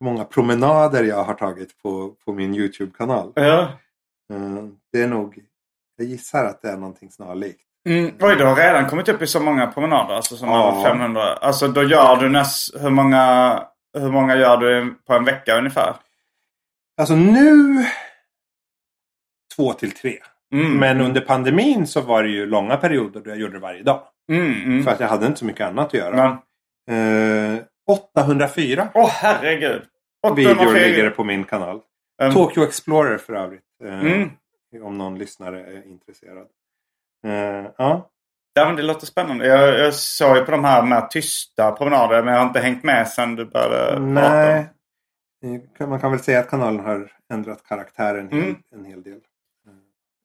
[0.00, 3.32] hur många promenader jag har tagit på, på min YouTube-kanal.
[3.34, 3.68] Ja.
[4.32, 5.38] Eh, det är nog,
[5.96, 7.60] jag gissar att det är någonting snarlikt.
[7.88, 10.14] Mm, oj, du har redan kommit upp i så många promenader.
[10.14, 10.72] Alltså som Ja.
[10.72, 11.22] över 500.
[11.22, 13.62] Alltså då gör du näst, hur många,
[13.98, 15.94] hur många gör du på en vecka ungefär?
[17.00, 17.84] Alltså nu
[19.56, 20.18] två till tre.
[20.52, 20.72] Mm.
[20.78, 24.02] Men under pandemin så var det ju långa perioder då jag gjorde det varje dag.
[24.32, 24.84] Mm, mm.
[24.84, 26.38] För att jag hade inte så mycket annat att göra.
[26.90, 27.58] Eh,
[27.88, 29.82] 804 åh herregud.
[30.36, 30.86] videor 804.
[30.86, 31.80] ligger det på min kanal.
[32.22, 33.62] Um, Tokyo Explorer för övrigt.
[33.84, 34.30] eh, Mm.
[34.82, 36.46] Om någon lyssnare är intresserad.
[37.26, 38.10] Eh, ja.
[38.54, 39.46] Ja, det låter spännande.
[39.46, 42.84] Jag, jag såg ju på de här med tysta promenader men jag har inte hängt
[42.84, 43.98] med sen du började prata.
[44.00, 44.68] Nej.
[45.44, 48.56] Eh, kan- Man kan väl säga att kanalen har ändrat karaktär en hel, Mm.
[48.74, 49.20] en hel del.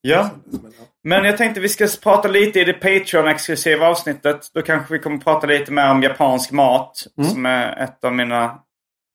[0.01, 0.85] Ja, Men, ja.
[1.03, 4.49] men jag tänkte vi ska prata lite i det Patreon-exklusiva avsnittet.
[4.53, 7.07] Då kanske vi kommer prata lite mer om japansk mat.
[7.17, 7.29] Mm.
[7.29, 8.59] Som är ett av mina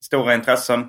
[0.05, 0.88] stora intressen.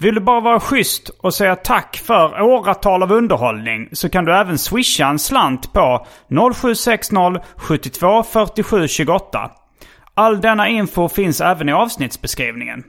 [0.00, 4.34] Vill du bara vara schysst och säga tack för åratal av underhållning så kan du
[4.34, 6.06] även swisha en slant på
[6.54, 7.14] 0760
[7.56, 9.50] 72 47 28.
[10.14, 12.84] All denna info finns även i avsnittsbeskrivningen.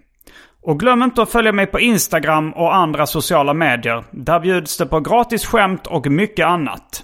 [0.61, 4.03] Och glöm inte att följa mig på Instagram och andra sociala medier.
[4.11, 7.03] Där bjuds det på gratis skämt och mycket annat.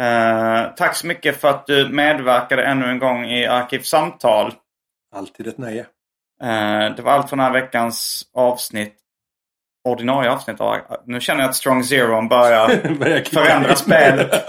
[0.00, 4.52] Eh, tack så mycket för att du medverkade ännu en gång i Arkivsamtal.
[5.16, 5.86] Alltid ett nöje.
[6.42, 8.94] Eh, det var allt för den här veckans avsnitt.
[9.88, 10.60] Ordinarie avsnitt.
[10.60, 14.44] av- Nu känner jag att Strong Zero börjar förändra spelet.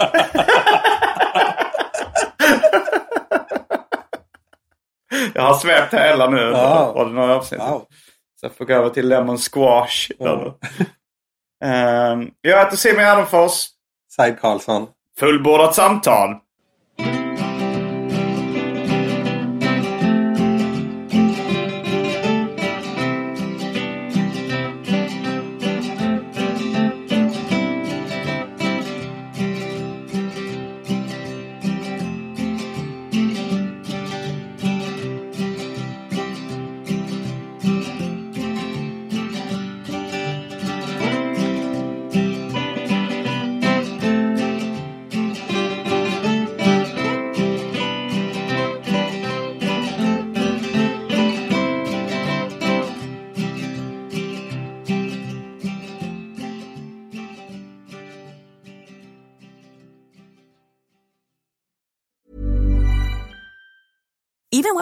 [5.34, 6.40] Jag har svept hela nu.
[6.40, 6.92] Ja.
[6.94, 7.60] Ordinarie avsnitt.
[7.60, 7.86] Wow.
[8.40, 10.10] Så jag får gå över till lemon squash.
[10.18, 10.58] Ja.
[11.64, 13.66] Ehm, jag heter Simon Gärdenfors.
[14.16, 14.86] Said Karlsson.
[15.18, 16.36] Fullbordat samtal.